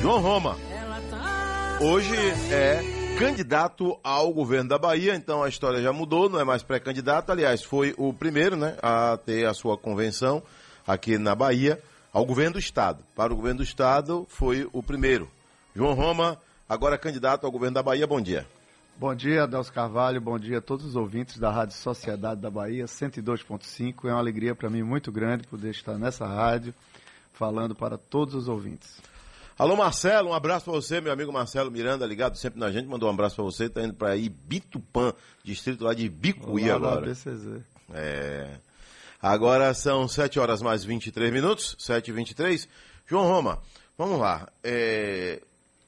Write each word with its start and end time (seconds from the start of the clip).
João 0.00 0.20
Roma, 0.20 0.56
hoje 1.80 2.14
é 2.52 2.80
candidato 3.18 3.98
ao 4.04 4.32
governo 4.32 4.68
da 4.68 4.78
Bahia, 4.78 5.16
então 5.16 5.42
a 5.42 5.48
história 5.48 5.82
já 5.82 5.92
mudou, 5.92 6.28
não 6.28 6.38
é 6.38 6.44
mais 6.44 6.62
pré-candidato, 6.62 7.30
aliás, 7.32 7.64
foi 7.64 7.94
o 7.98 8.12
primeiro 8.12 8.56
né, 8.56 8.76
a 8.80 9.16
ter 9.16 9.44
a 9.44 9.52
sua 9.52 9.76
convenção 9.76 10.40
aqui 10.86 11.18
na 11.18 11.34
Bahia 11.34 11.82
ao 12.12 12.24
governo 12.24 12.54
do 12.54 12.58
Estado. 12.60 13.02
Para 13.16 13.32
o 13.32 13.36
governo 13.36 13.58
do 13.58 13.64
Estado, 13.64 14.24
foi 14.28 14.68
o 14.72 14.82
primeiro. 14.82 15.28
João 15.74 15.94
Roma, 15.94 16.38
agora 16.68 16.96
candidato 16.96 17.44
ao 17.44 17.50
governo 17.50 17.74
da 17.74 17.82
Bahia, 17.82 18.06
bom 18.06 18.20
dia. 18.20 18.46
Bom 18.96 19.14
dia, 19.14 19.44
Adelso 19.44 19.72
Carvalho, 19.72 20.20
bom 20.20 20.38
dia 20.38 20.58
a 20.58 20.60
todos 20.62 20.86
os 20.86 20.96
ouvintes 20.96 21.38
da 21.38 21.50
Rádio 21.50 21.76
Sociedade 21.76 22.40
da 22.40 22.50
Bahia, 22.50 22.84
102.5. 22.84 24.04
É 24.04 24.12
uma 24.12 24.18
alegria 24.18 24.54
para 24.54 24.70
mim 24.70 24.82
muito 24.82 25.10
grande 25.10 25.46
poder 25.46 25.70
estar 25.70 25.98
nessa 25.98 26.26
rádio, 26.26 26.72
falando 27.32 27.74
para 27.74 27.98
todos 27.98 28.34
os 28.34 28.48
ouvintes. 28.48 29.00
Alô 29.58 29.74
Marcelo, 29.74 30.30
um 30.30 30.34
abraço 30.34 30.66
para 30.66 30.74
você, 30.74 31.00
meu 31.00 31.12
amigo 31.12 31.32
Marcelo 31.32 31.68
Miranda, 31.68 32.06
ligado 32.06 32.36
sempre 32.36 32.60
na 32.60 32.70
gente, 32.70 32.86
mandou 32.86 33.08
um 33.08 33.12
abraço 33.12 33.34
para 33.34 33.42
você, 33.42 33.68
tá 33.68 33.82
indo 33.82 33.92
para 33.92 34.16
Ibitupã, 34.16 35.12
distrito 35.42 35.82
lá 35.82 35.92
de 35.94 36.08
Bicuí 36.08 36.70
agora. 36.70 37.00
BCZ. 37.00 37.62
É. 37.92 38.52
Agora 39.20 39.74
são 39.74 40.06
7 40.06 40.38
horas 40.38 40.62
mais 40.62 40.84
23 40.84 41.32
minutos, 41.32 41.74
7 41.76 42.06
e 42.06 42.12
23 42.12 42.68
João 43.04 43.26
Roma, 43.26 43.60
vamos 43.98 44.20
lá. 44.20 44.48
É, 44.62 45.42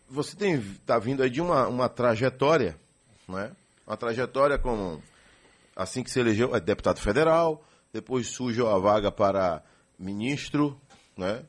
você 0.09 0.34
tem 0.34 0.61
tá 0.84 0.98
vindo 0.98 1.23
aí 1.23 1.30
de 1.30 1.41
uma, 1.41 1.69
uma 1.69 1.89
trajetória, 1.89 2.77
né? 3.28 3.52
Uma 3.87 3.97
trajetória 3.97 4.59
como 4.59 5.00
assim 5.77 6.02
que 6.02 6.11
se 6.11 6.19
elegeu, 6.19 6.56
é 6.56 6.59
deputado 6.59 6.98
federal, 6.98 7.64
depois 7.92 8.27
surgiu 8.27 8.69
a 8.69 8.77
vaga 8.80 9.12
para 9.12 9.62
ministro, 9.97 10.77
né? 11.16 11.45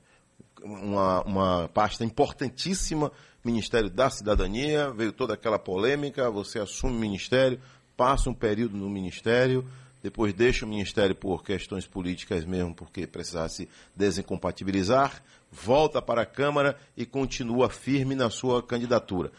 Uma, 0.63 1.21
uma 1.23 1.69
pasta 1.69 2.03
importantíssima, 2.03 3.11
Ministério 3.43 3.89
da 3.89 4.09
Cidadania, 4.09 4.91
veio 4.91 5.11
toda 5.11 5.33
aquela 5.33 5.57
polêmica, 5.57 6.29
você 6.29 6.59
assume 6.59 6.95
o 6.95 6.99
ministério, 6.99 7.59
passa 7.97 8.29
um 8.29 8.33
período 8.33 8.77
no 8.77 8.89
ministério, 8.89 9.67
depois 10.03 10.33
deixa 10.33 10.65
o 10.65 10.69
ministério 10.69 11.15
por 11.15 11.43
questões 11.43 11.87
políticas 11.87 12.45
mesmo, 12.45 12.73
porque 12.75 13.07
precisava 13.07 13.49
se 13.49 13.67
desincompatibilizar, 13.95 15.23
volta 15.51 16.01
para 16.01 16.21
a 16.21 16.25
Câmara 16.25 16.77
e 16.95 17.05
continua 17.05 17.69
firme 17.69 18.13
na 18.13 18.29
sua 18.29 18.61
candidatura. 18.61 19.31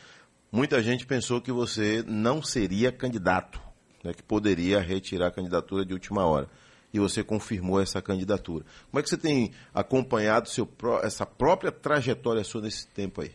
Muita 0.50 0.83
gente 0.83 1.06
pensou 1.06 1.41
que 1.41 1.53
você 1.53 2.05
não 2.06 2.43
seria 2.43 2.93
candidato, 2.93 3.61
né, 4.05 4.12
que 4.12 4.23
poderia 4.23 4.81
retirar 4.81 5.28
a 5.28 5.33
candidatura 5.33 5.84
de 5.84 5.93
última 5.93 6.27
hora 6.27 6.48
e 6.93 6.98
você 6.98 7.25
confirmou 7.25 7.81
essa 7.81 8.03
candidatura. 8.03 8.65
Como 8.91 9.01
é 9.01 9.03
que 9.03 9.09
você 9.09 9.17
tem 9.17 9.53
acompanhado 9.73 10.48
seu, 10.48 10.69
essa 11.03 11.25
própria 11.25 11.73
trajetória 11.73 12.45
sua 12.45 12.61
nesse 12.61 12.87
tempo 12.89 13.23
aí? 13.23 13.33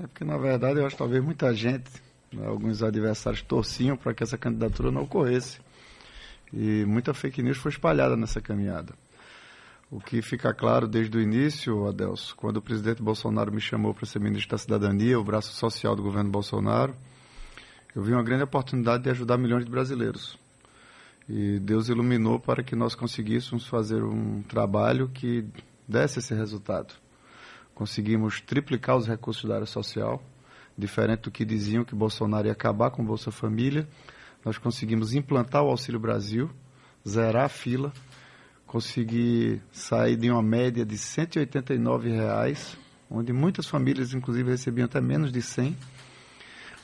É 0.00 0.06
porque, 0.06 0.24
na 0.24 0.36
verdade, 0.36 0.80
eu 0.80 0.86
acho 0.86 0.96
que 0.96 0.98
talvez 0.98 1.22
muita 1.22 1.54
gente, 1.54 1.90
né, 2.32 2.46
alguns 2.46 2.82
adversários 2.82 3.42
torciam 3.42 3.96
para 3.96 4.12
que 4.12 4.22
essa 4.22 4.36
candidatura 4.36 4.90
não 4.90 5.02
ocorresse. 5.02 5.60
E 6.52 6.84
muita 6.86 7.14
fake 7.14 7.42
news 7.42 7.58
foi 7.58 7.70
espalhada 7.70 8.16
nessa 8.16 8.40
caminhada. 8.40 8.94
O 9.90 10.00
que 10.00 10.20
fica 10.20 10.52
claro 10.52 10.86
desde 10.86 11.16
o 11.16 11.20
início, 11.20 11.86
Adelso, 11.88 12.36
quando 12.36 12.58
o 12.58 12.62
presidente 12.62 13.02
Bolsonaro 13.02 13.50
me 13.50 13.60
chamou 13.60 13.94
para 13.94 14.04
ser 14.04 14.18
ministro 14.18 14.50
da 14.50 14.58
Cidadania, 14.58 15.18
o 15.18 15.24
braço 15.24 15.54
social 15.54 15.96
do 15.96 16.02
governo 16.02 16.30
Bolsonaro, 16.30 16.94
eu 17.94 18.02
vi 18.02 18.12
uma 18.12 18.22
grande 18.22 18.42
oportunidade 18.42 19.04
de 19.04 19.10
ajudar 19.10 19.38
milhões 19.38 19.64
de 19.64 19.70
brasileiros. 19.70 20.38
E 21.28 21.58
Deus 21.58 21.88
iluminou 21.88 22.40
para 22.40 22.62
que 22.62 22.74
nós 22.74 22.94
conseguíssemos 22.94 23.66
fazer 23.66 24.02
um 24.02 24.42
trabalho 24.42 25.08
que 25.08 25.44
desse 25.86 26.20
esse 26.20 26.34
resultado. 26.34 26.94
Conseguimos 27.74 28.40
triplicar 28.40 28.96
os 28.96 29.06
recursos 29.06 29.44
da 29.44 29.56
área 29.56 29.66
social, 29.66 30.22
diferente 30.76 31.22
do 31.22 31.30
que 31.30 31.44
diziam 31.44 31.84
que 31.84 31.94
Bolsonaro 31.94 32.46
ia 32.46 32.52
acabar 32.52 32.90
com 32.90 33.04
Bolsa 33.04 33.30
Família. 33.30 33.86
Nós 34.44 34.56
conseguimos 34.56 35.12
implantar 35.12 35.62
o 35.62 35.68
Auxílio 35.68 36.00
Brasil, 36.00 36.50
zerar 37.06 37.44
a 37.44 37.48
fila, 37.48 37.92
conseguir 38.66 39.62
sair 39.70 40.16
de 40.16 40.30
uma 40.30 40.42
média 40.42 40.84
de 40.84 40.96
189 40.96 42.10
reais, 42.10 42.76
onde 43.10 43.32
muitas 43.32 43.66
famílias, 43.66 44.14
inclusive, 44.14 44.50
recebiam 44.50 44.86
até 44.86 45.00
menos 45.00 45.30
de 45.30 45.42
100 45.42 45.76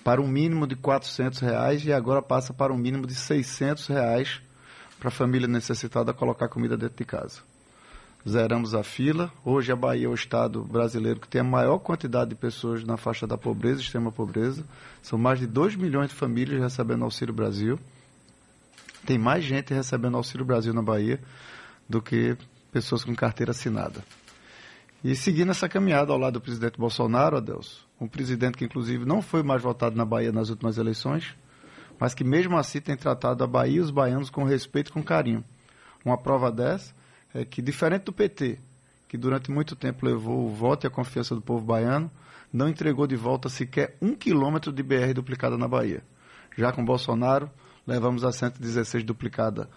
para 0.04 0.20
um 0.20 0.28
mínimo 0.28 0.66
de 0.66 0.76
400 0.76 1.40
reais 1.40 1.84
e 1.84 1.92
agora 1.92 2.20
passa 2.20 2.52
para 2.52 2.72
um 2.72 2.76
mínimo 2.76 3.06
de 3.06 3.14
600 3.14 3.86
reais 3.86 4.42
para 5.00 5.08
a 5.08 5.10
família 5.10 5.48
necessitada 5.48 6.12
colocar 6.12 6.48
comida 6.48 6.76
dentro 6.76 6.96
de 6.98 7.04
casa. 7.06 7.40
Zeramos 8.28 8.74
a 8.74 8.82
fila. 8.82 9.32
Hoje 9.44 9.72
a 9.72 9.76
Bahia 9.76 10.06
é 10.06 10.08
o 10.08 10.14
estado 10.14 10.62
brasileiro 10.62 11.20
que 11.20 11.28
tem 11.28 11.40
a 11.40 11.44
maior 11.44 11.78
quantidade 11.78 12.30
de 12.30 12.36
pessoas 12.36 12.84
na 12.84 12.96
faixa 12.96 13.26
da 13.26 13.36
pobreza, 13.36 13.80
extrema 13.80 14.12
pobreza. 14.12 14.64
São 15.02 15.18
mais 15.18 15.38
de 15.38 15.46
2 15.46 15.76
milhões 15.76 16.10
de 16.10 16.14
famílias 16.14 16.60
recebendo 16.60 17.04
Auxílio 17.04 17.34
Brasil. 17.34 17.78
Tem 19.06 19.18
mais 19.18 19.44
gente 19.44 19.74
recebendo 19.74 20.16
Auxílio 20.16 20.44
Brasil 20.44 20.72
na 20.72 20.82
Bahia 20.82 21.20
do 21.88 22.00
que 22.00 22.36
pessoas 22.72 23.04
com 23.04 23.14
carteira 23.14 23.52
assinada. 23.52 24.02
E 25.04 25.14
seguindo 25.14 25.50
essa 25.50 25.68
caminhada 25.68 26.14
ao 26.14 26.18
lado 26.18 26.32
do 26.32 26.40
presidente 26.40 26.78
Bolsonaro, 26.78 27.36
Adelso, 27.36 27.86
um 28.00 28.08
presidente 28.08 28.56
que 28.56 28.64
inclusive 28.64 29.04
não 29.04 29.20
foi 29.20 29.42
mais 29.42 29.60
votado 29.60 29.94
na 29.94 30.04
Bahia 30.04 30.32
nas 30.32 30.48
últimas 30.48 30.78
eleições, 30.78 31.36
mas 32.00 32.14
que 32.14 32.24
mesmo 32.24 32.56
assim 32.56 32.80
tem 32.80 32.96
tratado 32.96 33.44
a 33.44 33.46
Bahia 33.46 33.76
e 33.76 33.80
os 33.80 33.90
baianos 33.90 34.30
com 34.30 34.44
respeito 34.44 34.88
e 34.88 34.92
com 34.94 35.02
carinho. 35.02 35.44
Uma 36.02 36.16
prova 36.16 36.50
dessa 36.50 36.94
é 37.34 37.44
que, 37.44 37.60
diferente 37.60 38.04
do 38.04 38.14
PT, 38.14 38.58
que 39.06 39.18
durante 39.18 39.50
muito 39.50 39.76
tempo 39.76 40.06
levou 40.06 40.46
o 40.46 40.48
voto 40.48 40.86
e 40.86 40.88
a 40.88 40.90
confiança 40.90 41.34
do 41.34 41.42
povo 41.42 41.62
baiano, 41.62 42.10
não 42.50 42.66
entregou 42.66 43.06
de 43.06 43.14
volta 43.14 43.50
sequer 43.50 43.98
um 44.00 44.14
quilômetro 44.14 44.72
de 44.72 44.82
BR 44.82 45.12
duplicada 45.14 45.58
na 45.58 45.68
Bahia. 45.68 46.02
Já 46.56 46.72
com 46.72 46.82
Bolsonaro, 46.82 47.50
levamos 47.86 48.24
a 48.24 48.32
116 48.32 49.04
duplicada 49.04 49.68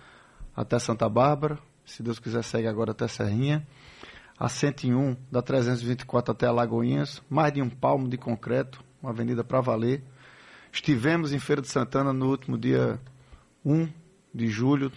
até 0.56 0.80
Santa 0.80 1.10
Bárbara, 1.10 1.60
se 1.86 2.02
Deus 2.02 2.18
quiser 2.18 2.44
segue 2.46 2.68
agora 2.68 2.92
até 2.92 3.10
Serrinha, 3.10 3.68
a 4.40 4.48
101 4.48 5.16
da 5.32 5.42
324 5.42 6.32
até 6.32 6.46
Alagoinhas, 6.46 7.22
mais 7.30 7.52
de 7.52 7.62
um 7.62 7.70
palmo 7.70 8.08
de 8.08 8.18
concreto, 8.18 8.84
uma 9.02 9.12
avenida 9.12 9.44
para 9.44 9.62
valer. 9.62 10.04
Estivemos 10.72 11.34
em 11.34 11.40
Feira 11.40 11.62
de 11.62 11.68
Santana 11.68 12.14
no 12.14 12.30
último 12.30 12.58
dia 12.58 13.00
1 13.66 13.88
de 14.34 14.48
julho 14.48 14.92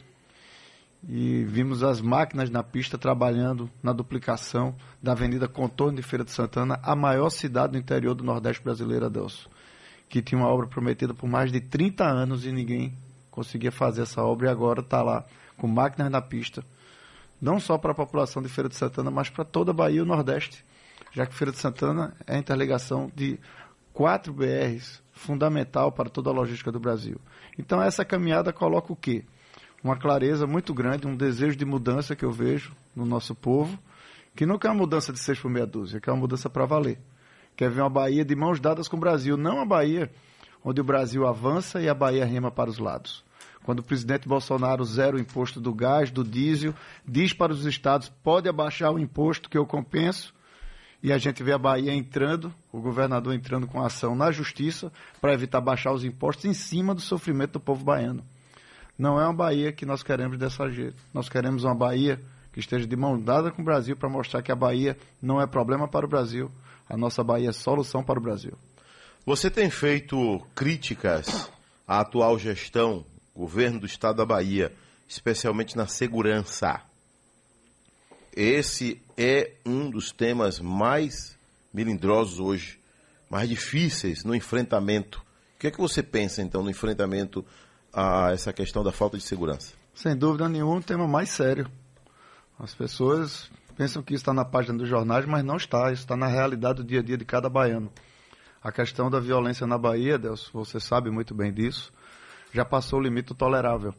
e 1.08 1.42
vimos 1.44 1.82
as 1.82 2.02
máquinas 2.02 2.50
na 2.50 2.62
pista 2.62 2.98
trabalhando 2.98 3.70
na 3.82 3.92
duplicação 3.92 4.74
da 5.02 5.12
Avenida 5.12 5.48
Contorno 5.48 5.96
de 5.96 6.02
Feira 6.02 6.24
de 6.24 6.30
Santana, 6.30 6.78
a 6.82 6.94
maior 6.94 7.30
cidade 7.30 7.72
do 7.72 7.78
interior 7.78 8.14
do 8.14 8.22
Nordeste 8.22 8.62
brasileiro, 8.62 9.06
Adelso, 9.06 9.48
que 10.10 10.20
tinha 10.20 10.38
uma 10.38 10.48
obra 10.48 10.66
prometida 10.66 11.14
por 11.14 11.26
mais 11.26 11.50
de 11.50 11.60
30 11.60 12.04
anos 12.04 12.44
e 12.44 12.52
ninguém 12.52 12.92
conseguia 13.30 13.72
fazer 13.72 14.02
essa 14.02 14.22
obra 14.22 14.48
e 14.48 14.50
agora 14.50 14.80
está 14.80 15.02
lá 15.02 15.24
com 15.56 15.66
máquinas 15.66 16.10
na 16.10 16.20
pista 16.20 16.62
não 17.40 17.58
só 17.58 17.78
para 17.78 17.92
a 17.92 17.94
população 17.94 18.42
de 18.42 18.48
Feira 18.48 18.68
de 18.68 18.76
Santana, 18.76 19.10
mas 19.10 19.28
para 19.30 19.44
toda 19.44 19.70
a 19.70 19.74
Bahia 19.74 19.98
e 19.98 20.00
o 20.00 20.06
Nordeste, 20.06 20.64
já 21.12 21.26
que 21.26 21.34
Feira 21.34 21.52
de 21.52 21.58
Santana 21.58 22.14
é 22.26 22.36
a 22.36 22.38
interligação 22.38 23.10
de 23.14 23.38
quatro 23.92 24.32
BRs, 24.32 25.02
fundamental 25.12 25.92
para 25.92 26.08
toda 26.08 26.30
a 26.30 26.32
logística 26.32 26.72
do 26.72 26.80
Brasil. 26.80 27.20
Então 27.58 27.82
essa 27.82 28.04
caminhada 28.04 28.52
coloca 28.52 28.92
o 28.92 28.96
quê? 28.96 29.24
Uma 29.82 29.96
clareza 29.96 30.46
muito 30.46 30.74
grande, 30.74 31.06
um 31.06 31.16
desejo 31.16 31.56
de 31.56 31.64
mudança 31.64 32.14
que 32.14 32.24
eu 32.24 32.30
vejo 32.30 32.72
no 32.94 33.04
nosso 33.04 33.34
povo, 33.34 33.78
que 34.34 34.46
não 34.46 34.58
quer 34.58 34.68
uma 34.68 34.76
mudança 34.76 35.12
de 35.12 35.18
seis 35.18 35.38
por 35.38 35.50
meia 35.50 35.66
dúzia, 35.66 36.00
quer 36.00 36.10
uma 36.10 36.20
mudança 36.20 36.48
para 36.48 36.66
valer. 36.66 36.98
Quer 37.56 37.70
ver 37.70 37.80
uma 37.80 37.90
Bahia 37.90 38.24
de 38.24 38.34
mãos 38.34 38.60
dadas 38.60 38.88
com 38.88 38.96
o 38.96 39.00
Brasil, 39.00 39.36
não 39.36 39.56
uma 39.56 39.66
Bahia 39.66 40.10
onde 40.64 40.80
o 40.80 40.84
Brasil 40.84 41.26
avança 41.26 41.80
e 41.80 41.88
a 41.88 41.94
Bahia 41.94 42.24
rema 42.24 42.50
para 42.50 42.70
os 42.70 42.78
lados. 42.78 43.24
Quando 43.70 43.78
o 43.78 43.84
presidente 43.84 44.26
Bolsonaro 44.26 44.84
zera 44.84 45.14
o 45.14 45.20
imposto 45.20 45.60
do 45.60 45.72
gás, 45.72 46.10
do 46.10 46.24
diesel, 46.24 46.74
diz 47.06 47.32
para 47.32 47.52
os 47.52 47.64
estados, 47.64 48.08
pode 48.08 48.48
abaixar 48.48 48.92
o 48.92 48.98
imposto 48.98 49.48
que 49.48 49.56
eu 49.56 49.64
compenso, 49.64 50.34
e 51.00 51.12
a 51.12 51.18
gente 51.18 51.40
vê 51.40 51.52
a 51.52 51.58
Bahia 51.58 51.94
entrando, 51.94 52.52
o 52.72 52.80
governador 52.80 53.32
entrando 53.32 53.68
com 53.68 53.80
ação 53.80 54.16
na 54.16 54.32
justiça 54.32 54.90
para 55.20 55.32
evitar 55.32 55.60
baixar 55.60 55.92
os 55.92 56.04
impostos 56.04 56.46
em 56.46 56.52
cima 56.52 56.96
do 56.96 57.00
sofrimento 57.00 57.52
do 57.52 57.60
povo 57.60 57.84
baiano. 57.84 58.24
Não 58.98 59.20
é 59.20 59.24
uma 59.24 59.34
Bahia 59.34 59.70
que 59.70 59.86
nós 59.86 60.02
queremos 60.02 60.36
dessa 60.36 60.68
jeito. 60.68 60.96
Nós 61.14 61.28
queremos 61.28 61.62
uma 61.62 61.72
Bahia 61.76 62.20
que 62.52 62.58
esteja 62.58 62.88
de 62.88 62.96
mão 62.96 63.20
dada 63.20 63.52
com 63.52 63.62
o 63.62 63.64
Brasil 63.64 63.96
para 63.96 64.08
mostrar 64.08 64.42
que 64.42 64.50
a 64.50 64.56
Bahia 64.56 64.98
não 65.22 65.40
é 65.40 65.46
problema 65.46 65.86
para 65.86 66.04
o 66.04 66.08
Brasil, 66.08 66.50
a 66.88 66.96
nossa 66.96 67.22
Bahia 67.22 67.50
é 67.50 67.52
solução 67.52 68.02
para 68.02 68.18
o 68.18 68.22
Brasil. 68.22 68.54
Você 69.24 69.48
tem 69.48 69.70
feito 69.70 70.44
críticas 70.56 71.48
à 71.86 72.00
atual 72.00 72.36
gestão 72.36 73.04
governo 73.34 73.80
do 73.80 73.86
estado 73.86 74.16
da 74.16 74.26
Bahia, 74.26 74.72
especialmente 75.08 75.76
na 75.76 75.86
segurança. 75.86 76.82
Esse 78.32 79.02
é 79.16 79.54
um 79.66 79.90
dos 79.90 80.12
temas 80.12 80.60
mais 80.60 81.36
melindrosos 81.72 82.38
hoje, 82.38 82.78
mais 83.28 83.48
difíceis 83.48 84.24
no 84.24 84.34
enfrentamento. 84.34 85.20
O 85.56 85.58
que 85.58 85.66
é 85.66 85.70
que 85.70 85.78
você 85.80 86.02
pensa, 86.02 86.42
então, 86.42 86.62
no 86.62 86.70
enfrentamento 86.70 87.44
a 87.92 88.30
essa 88.32 88.52
questão 88.52 88.82
da 88.82 88.92
falta 88.92 89.18
de 89.18 89.24
segurança? 89.24 89.74
Sem 89.94 90.16
dúvida 90.16 90.48
nenhuma, 90.48 90.76
um 90.76 90.82
tema 90.82 91.06
mais 91.06 91.28
sério. 91.30 91.70
As 92.58 92.74
pessoas 92.74 93.50
pensam 93.76 94.02
que 94.02 94.14
isso 94.14 94.22
está 94.22 94.32
na 94.32 94.44
página 94.44 94.78
dos 94.78 94.88
jornais, 94.88 95.26
mas 95.26 95.44
não 95.44 95.56
está. 95.56 95.92
Isso 95.92 96.02
está 96.02 96.16
na 96.16 96.26
realidade 96.26 96.82
do 96.82 96.84
dia 96.84 97.00
a 97.00 97.02
dia 97.02 97.16
de 97.16 97.24
cada 97.24 97.48
baiano. 97.48 97.90
A 98.62 98.70
questão 98.70 99.10
da 99.10 99.18
violência 99.18 99.66
na 99.66 99.78
Bahia, 99.78 100.18
Deus, 100.18 100.50
você 100.52 100.78
sabe 100.78 101.10
muito 101.10 101.34
bem 101.34 101.52
disso, 101.52 101.90
já 102.52 102.64
passou 102.64 102.98
o 102.98 103.02
limite 103.02 103.34
tolerável. 103.34 103.94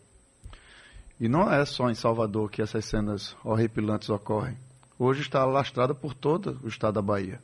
E 1.19 1.27
não 1.27 1.51
é 1.51 1.63
só 1.65 1.89
em 1.89 1.95
Salvador 1.95 2.49
que 2.49 2.61
essas 2.61 2.85
cenas 2.85 3.35
horripilantes 3.43 4.09
ocorrem. 4.09 4.57
Hoje 4.97 5.21
está 5.21 5.41
alastrada 5.41 5.93
por 5.93 6.13
todo 6.13 6.59
o 6.63 6.67
estado 6.67 6.95
da 6.95 7.01
Bahia. 7.01 7.39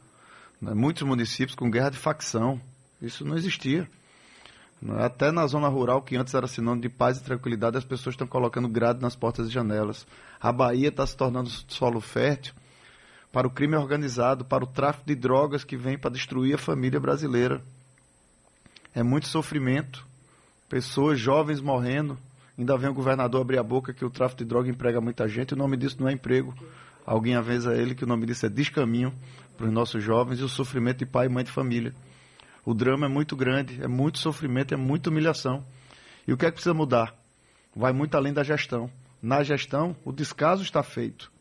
Né? 0.61 0.73
Muitos 0.73 1.03
municípios 1.03 1.55
com 1.55 1.69
guerra 1.69 1.91
de 1.91 1.97
facção. 1.97 2.59
Isso 3.01 3.23
não 3.23 3.37
existia. 3.37 3.87
Né? 4.81 5.03
Até 5.03 5.31
na 5.31 5.45
zona 5.47 5.67
rural, 5.67 6.01
que 6.01 6.15
antes 6.15 6.33
era 6.33 6.47
sinônimo 6.47 6.81
de 6.81 6.89
paz 6.89 7.17
e 7.17 7.23
tranquilidade, 7.23 7.77
as 7.77 7.85
pessoas 7.85 8.13
estão 8.13 8.27
colocando 8.27 8.67
grade 8.67 9.01
nas 9.01 9.15
portas 9.15 9.47
e 9.47 9.51
janelas. 9.51 10.05
A 10.39 10.51
Bahia 10.51 10.89
está 10.89 11.05
se 11.05 11.15
tornando 11.15 11.49
solo 11.49 12.01
fértil 12.01 12.53
para 13.31 13.47
o 13.47 13.51
crime 13.51 13.75
organizado, 13.75 14.45
para 14.45 14.63
o 14.63 14.67
tráfico 14.67 15.05
de 15.05 15.15
drogas 15.15 15.63
que 15.63 15.77
vem 15.77 15.97
para 15.97 16.11
destruir 16.11 16.55
a 16.55 16.57
família 16.57 16.99
brasileira. 16.99 17.61
É 18.93 19.03
muito 19.03 19.27
sofrimento, 19.27 20.05
pessoas 20.69 21.19
jovens 21.19 21.61
morrendo. 21.61 22.17
Ainda 22.57 22.77
vem 22.77 22.89
o 22.89 22.93
governador 22.93 23.41
abrir 23.41 23.59
a 23.59 23.63
boca 23.63 23.93
que 23.93 24.03
o 24.03 24.09
tráfico 24.09 24.39
de 24.39 24.45
droga 24.45 24.69
emprega 24.69 24.99
muita 24.99 25.27
gente. 25.27 25.53
O 25.53 25.57
nome 25.57 25.77
disso 25.77 25.97
não 25.99 26.09
é 26.09 26.13
emprego. 26.13 26.53
Alguém 27.05 27.35
avisa 27.35 27.75
ele 27.75 27.95
que 27.95 28.03
o 28.03 28.07
nome 28.07 28.25
disso 28.25 28.45
é 28.45 28.49
descaminho 28.49 29.13
para 29.55 29.67
os 29.67 29.71
nossos 29.71 30.03
jovens 30.03 30.39
e 30.39 30.43
o 30.43 30.49
sofrimento 30.49 30.99
de 30.99 31.05
pai 31.05 31.27
e 31.27 31.29
mãe 31.29 31.43
de 31.43 31.51
família. 31.51 31.93
O 32.65 32.73
drama 32.73 33.05
é 33.05 33.09
muito 33.09 33.35
grande, 33.35 33.81
é 33.81 33.87
muito 33.87 34.19
sofrimento, 34.19 34.73
é 34.73 34.77
muita 34.77 35.09
humilhação. 35.09 35.63
E 36.27 36.33
o 36.33 36.37
que 36.37 36.45
é 36.45 36.49
que 36.49 36.55
precisa 36.55 36.73
mudar? 36.73 37.15
Vai 37.75 37.93
muito 37.93 38.15
além 38.15 38.33
da 38.33 38.43
gestão. 38.43 38.89
Na 39.21 39.41
gestão, 39.43 39.95
o 40.03 40.11
descaso 40.11 40.63
está 40.63 40.83
feito. 40.83 41.31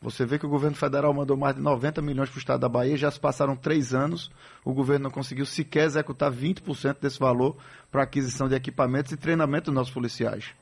Você 0.00 0.26
vê 0.26 0.38
que 0.38 0.44
o 0.44 0.48
governo 0.48 0.76
federal 0.76 1.12
mandou 1.14 1.36
mais 1.36 1.56
de 1.56 1.62
90 1.62 2.02
milhões 2.02 2.28
para 2.28 2.36
o 2.36 2.38
estado 2.38 2.60
da 2.60 2.68
Bahia, 2.68 2.96
já 2.96 3.10
se 3.10 3.18
passaram 3.18 3.56
três 3.56 3.94
anos, 3.94 4.30
o 4.64 4.72
governo 4.72 5.04
não 5.04 5.10
conseguiu 5.10 5.46
sequer 5.46 5.84
executar 5.84 6.30
20% 6.30 7.00
desse 7.00 7.18
valor 7.18 7.56
para 7.90 8.02
aquisição 8.02 8.48
de 8.48 8.54
equipamentos 8.54 9.12
e 9.12 9.16
treinamento 9.16 9.66
dos 9.66 9.74
nossos 9.74 9.92
policiais. 9.92 10.54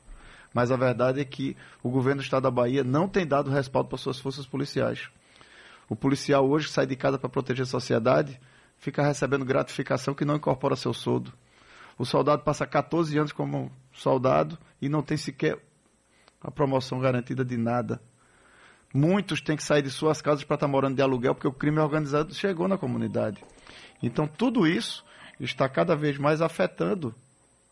Mas 0.53 0.71
a 0.71 0.77
verdade 0.77 1.19
é 1.19 1.25
que 1.25 1.55
o 1.83 1.89
governo 1.89 2.21
do 2.21 2.23
estado 2.23 2.43
da 2.43 2.51
Bahia 2.51 2.81
não 2.81 3.09
tem 3.09 3.27
dado 3.27 3.51
respaldo 3.51 3.89
para 3.89 3.97
suas 3.97 4.17
forças 4.19 4.47
policiais. 4.47 5.09
O 5.89 5.97
policial 5.97 6.49
hoje 6.49 6.67
que 6.67 6.73
sai 6.73 6.85
de 6.85 6.95
casa 6.95 7.19
para 7.19 7.29
proteger 7.29 7.63
a 7.63 7.67
sociedade 7.67 8.39
fica 8.77 9.03
recebendo 9.03 9.43
gratificação 9.43 10.13
que 10.13 10.23
não 10.23 10.37
incorpora 10.37 10.77
seu 10.77 10.93
soldo. 10.93 11.33
O 11.97 12.05
soldado 12.05 12.41
passa 12.43 12.65
14 12.65 13.17
anos 13.17 13.31
como 13.33 13.69
soldado 13.91 14.57
e 14.81 14.87
não 14.87 15.01
tem 15.01 15.17
sequer 15.17 15.59
a 16.41 16.49
promoção 16.49 16.99
garantida 16.99 17.43
de 17.43 17.57
nada. 17.57 18.01
Muitos 18.97 19.41
têm 19.41 19.57
que 19.57 19.63
sair 19.63 19.81
de 19.81 19.91
suas 19.91 20.21
casas 20.21 20.45
para 20.45 20.55
estar 20.55 20.69
morando 20.69 20.95
de 20.95 21.01
aluguel 21.01 21.35
porque 21.35 21.49
o 21.49 21.51
crime 21.51 21.79
organizado 21.79 22.33
chegou 22.33 22.65
na 22.65 22.77
comunidade. 22.77 23.43
Então, 24.01 24.25
tudo 24.25 24.65
isso 24.65 25.03
está 25.37 25.67
cada 25.67 25.97
vez 25.97 26.17
mais 26.17 26.41
afetando 26.41 27.13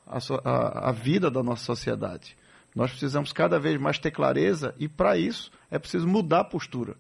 a, 0.06 0.18
a, 0.44 0.90
a 0.90 0.92
vida 0.92 1.32
da 1.32 1.42
nossa 1.42 1.64
sociedade. 1.64 2.36
Nós 2.76 2.92
precisamos 2.92 3.32
cada 3.32 3.58
vez 3.58 3.80
mais 3.80 3.98
ter 3.98 4.12
clareza 4.12 4.76
e, 4.78 4.90
para 4.90 5.18
isso, 5.18 5.50
é 5.72 5.80
preciso 5.80 6.06
mudar 6.06 6.42
a 6.42 6.44
postura. 6.44 6.98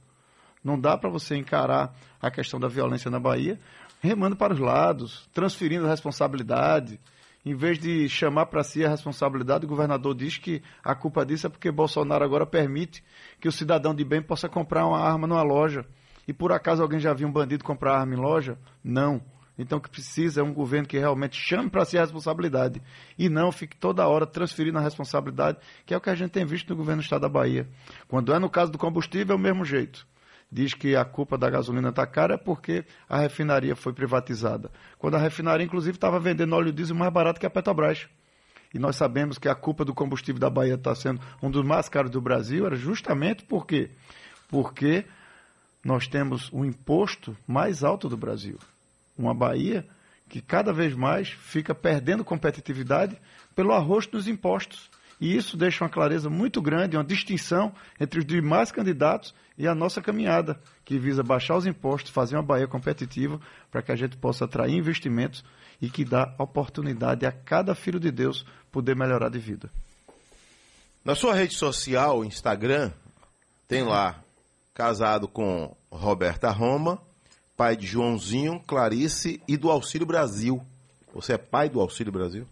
Não 0.64 0.80
dá 0.80 0.98
para 0.98 1.10
você 1.10 1.36
encarar 1.36 1.94
a 2.22 2.32
questão 2.32 2.58
da 2.58 2.70
violência 2.70 3.12
na 3.12 3.20
Bahia 3.20 3.60
remando 4.00 4.38
para 4.38 4.54
os 4.54 4.60
lados, 4.60 5.28
transferindo 5.34 5.86
responsabilidade, 5.86 6.98
em 7.46 7.54
vez 7.54 7.78
de 7.78 8.08
chamar 8.08 8.46
para 8.46 8.64
si 8.64 8.86
a 8.86 8.90
responsabilidade, 8.90 9.66
o 9.66 9.70
governador 9.70 10.16
diz 10.16 10.38
que 10.38 10.62
a 10.84 10.96
culpa 10.96 11.26
disso 11.26 11.48
é 11.48 11.50
porque 11.50 11.70
Bolsonaro 11.70 12.24
agora 12.24 12.46
permite 12.46 13.04
que 13.40 13.48
o 13.48 13.52
cidadão 13.52 13.94
de 13.94 14.06
bem 14.06 14.22
possa 14.22 14.48
comprar 14.48 14.88
uma 14.88 15.00
arma 15.00 15.28
numa 15.28 15.44
loja. 15.44 15.86
E 16.26 16.32
por 16.32 16.54
acaso 16.54 16.82
alguém 16.82 17.00
já 17.00 17.14
viu 17.14 17.28
um 17.28 17.32
bandido 17.32 17.64
comprar 17.64 18.00
arma 18.00 18.14
em 18.14 18.18
loja? 18.18 18.58
Não. 18.82 19.22
Então 19.60 19.78
o 19.78 19.82
que 19.82 19.90
precisa 19.90 20.40
é 20.40 20.44
um 20.44 20.54
governo 20.54 20.88
que 20.88 20.98
realmente 20.98 21.36
chame 21.36 21.70
para 21.70 21.84
si 21.84 21.98
a 21.98 22.02
responsabilidade 22.02 22.82
e 23.20 23.30
não 23.30 23.52
fique 23.52 23.76
toda 23.76 24.08
hora 24.08 24.26
transferindo 24.26 24.80
a 24.80 24.82
responsabilidade, 24.82 25.60
que 25.86 25.94
é 25.94 25.98
o 25.98 26.02
que 26.02 26.10
a 26.10 26.16
gente 26.16 26.32
tem 26.32 26.46
visto 26.46 26.70
no 26.70 26.78
governo 26.78 27.02
do 27.02 27.04
estado 27.04 27.22
da 27.22 27.30
Bahia. 27.30 27.68
Quando 28.08 28.34
é 28.34 28.40
no 28.40 28.50
caso 28.50 28.72
do 28.72 28.78
combustível, 28.78 29.36
é 29.36 29.38
o 29.38 29.42
mesmo 29.42 29.66
jeito 29.66 30.08
diz 30.54 30.76
que 30.76 30.96
a 30.96 31.04
culpa 31.04 31.36
da 31.36 31.50
gasolina 31.50 31.90
está 31.90 32.06
cara 32.06 32.36
é 32.36 32.38
porque 32.38 32.86
a 33.10 33.18
refinaria 33.18 33.76
foi 33.76 33.92
privatizada. 33.92 34.70
Quando 35.00 35.16
a 35.16 35.18
refinaria, 35.18 35.66
inclusive, 35.66 35.98
estava 35.98 36.20
vendendo 36.20 36.56
óleo 36.56 36.72
diesel 36.72 36.96
mais 36.96 37.12
barato 37.12 37.40
que 37.40 37.46
a 37.48 37.50
Petrobras. 37.50 38.08
E 38.72 38.78
nós 38.78 38.96
sabemos 38.96 39.40
que 39.40 39.50
a 39.50 39.56
culpa 39.56 39.84
do 39.84 39.96
combustível 39.96 40.40
da 40.40 40.52
Bahia 40.52 40.76
está 40.76 40.94
sendo 40.94 41.20
um 41.42 41.50
dos 41.50 41.66
mais 41.66 41.90
caros 41.90 42.12
do 42.12 42.22
Brasil, 42.22 42.68
era 42.68 42.76
justamente 42.76 43.44
por 43.44 43.66
quê? 43.66 43.90
Porque 44.48 45.06
nós 45.84 46.08
temos 46.08 46.52
o 46.54 46.64
imposto 46.64 47.36
mais 47.48 47.84
alto 47.84 48.08
do 48.08 48.16
Brasil. 48.16 48.60
Uma 49.18 49.34
Bahia 49.34 49.88
que 50.30 50.40
cada 50.40 50.72
vez 50.72 50.94
mais 50.94 51.30
fica 51.30 51.74
perdendo 51.74 52.24
competitividade 52.24 53.18
pelo 53.56 53.74
arroz 53.74 54.06
dos 54.06 54.28
impostos. 54.28 54.90
E 55.20 55.36
isso 55.36 55.58
deixa 55.58 55.84
uma 55.84 55.90
clareza 55.90 56.30
muito 56.30 56.62
grande, 56.62 56.98
uma 56.98 57.04
distinção 57.04 57.74
entre 58.00 58.20
os 58.20 58.26
demais 58.26 58.72
candidatos 58.72 59.34
e 59.58 59.68
a 59.68 59.76
nossa 59.76 60.02
caminhada, 60.02 60.60
que 60.84 60.98
visa 60.98 61.22
baixar 61.22 61.56
os 61.56 61.66
impostos, 61.66 62.12
fazer 62.12 62.36
uma 62.36 62.44
Bahia 62.44 62.68
competitiva, 62.68 63.40
para 63.72 63.82
que 63.82 63.92
a 63.92 63.96
gente 63.96 64.18
possa 64.18 64.46
atrair 64.46 64.74
investimentos 64.74 65.44
e 65.82 65.90
que 65.90 66.04
dá 66.04 66.34
oportunidade 66.40 67.26
a 67.26 67.32
cada 67.32 67.76
filho 67.76 68.00
de 68.00 68.12
Deus 68.12 68.46
poder 68.72 68.96
melhorar 68.96 69.30
de 69.30 69.40
vida. 69.40 69.70
Na 71.06 71.16
sua 71.16 71.36
rede 71.36 71.56
social, 71.56 72.24
Instagram, 72.24 72.92
tem 73.68 73.84
lá 73.84 74.24
casado 74.74 75.28
com 75.28 75.76
Roberta 75.92 76.50
Roma, 76.50 77.00
pai 77.56 77.76
de 77.76 77.86
Joãozinho, 77.86 78.60
Clarice 78.66 79.42
e 79.48 79.56
do 79.56 79.70
Auxílio 79.70 80.08
Brasil. 80.08 80.66
Você 81.14 81.34
é 81.34 81.38
pai 81.38 81.70
do 81.70 81.80
Auxílio 81.80 82.12
Brasil? 82.12 82.48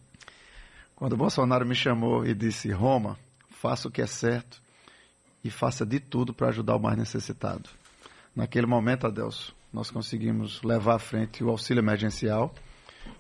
Quando 0.96 1.18
Bolsonaro 1.18 1.66
me 1.66 1.74
chamou 1.74 2.26
e 2.26 2.36
disse: 2.36 2.70
Roma, 2.72 3.18
faça 3.50 3.88
o 3.88 3.92
que 3.92 4.02
é 4.02 4.08
certo 4.08 4.62
e 5.44 5.50
faça 5.50 5.86
de 5.86 6.00
tudo 6.00 6.34
para 6.34 6.50
ajudar 6.50 6.76
o 6.76 6.80
mais 6.80 6.98
necessitado. 6.98 7.70
Naquele 8.36 8.66
momento, 8.66 9.08
Adelso, 9.08 9.56
nós 9.74 9.90
conseguimos 9.90 10.62
levar 10.64 10.96
à 10.96 11.00
frente 11.00 11.44
o 11.44 11.50
auxílio 11.50 11.82
emergencial, 11.82 12.54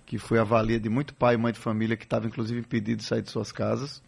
que 0.05 0.17
foi 0.17 0.39
a 0.39 0.43
valia 0.43 0.79
de 0.79 0.89
muito 0.89 1.13
pai 1.13 1.35
e 1.35 1.37
mãe 1.37 1.51
de 1.51 1.59
família 1.59 1.97
que 1.97 2.03
estava 2.03 2.27
inclusive 2.27 2.59
impedido 2.59 2.97
de 2.97 3.07
sair 3.07 3.21
de 3.21 3.31
suas 3.31 3.51
casas. 3.51 4.01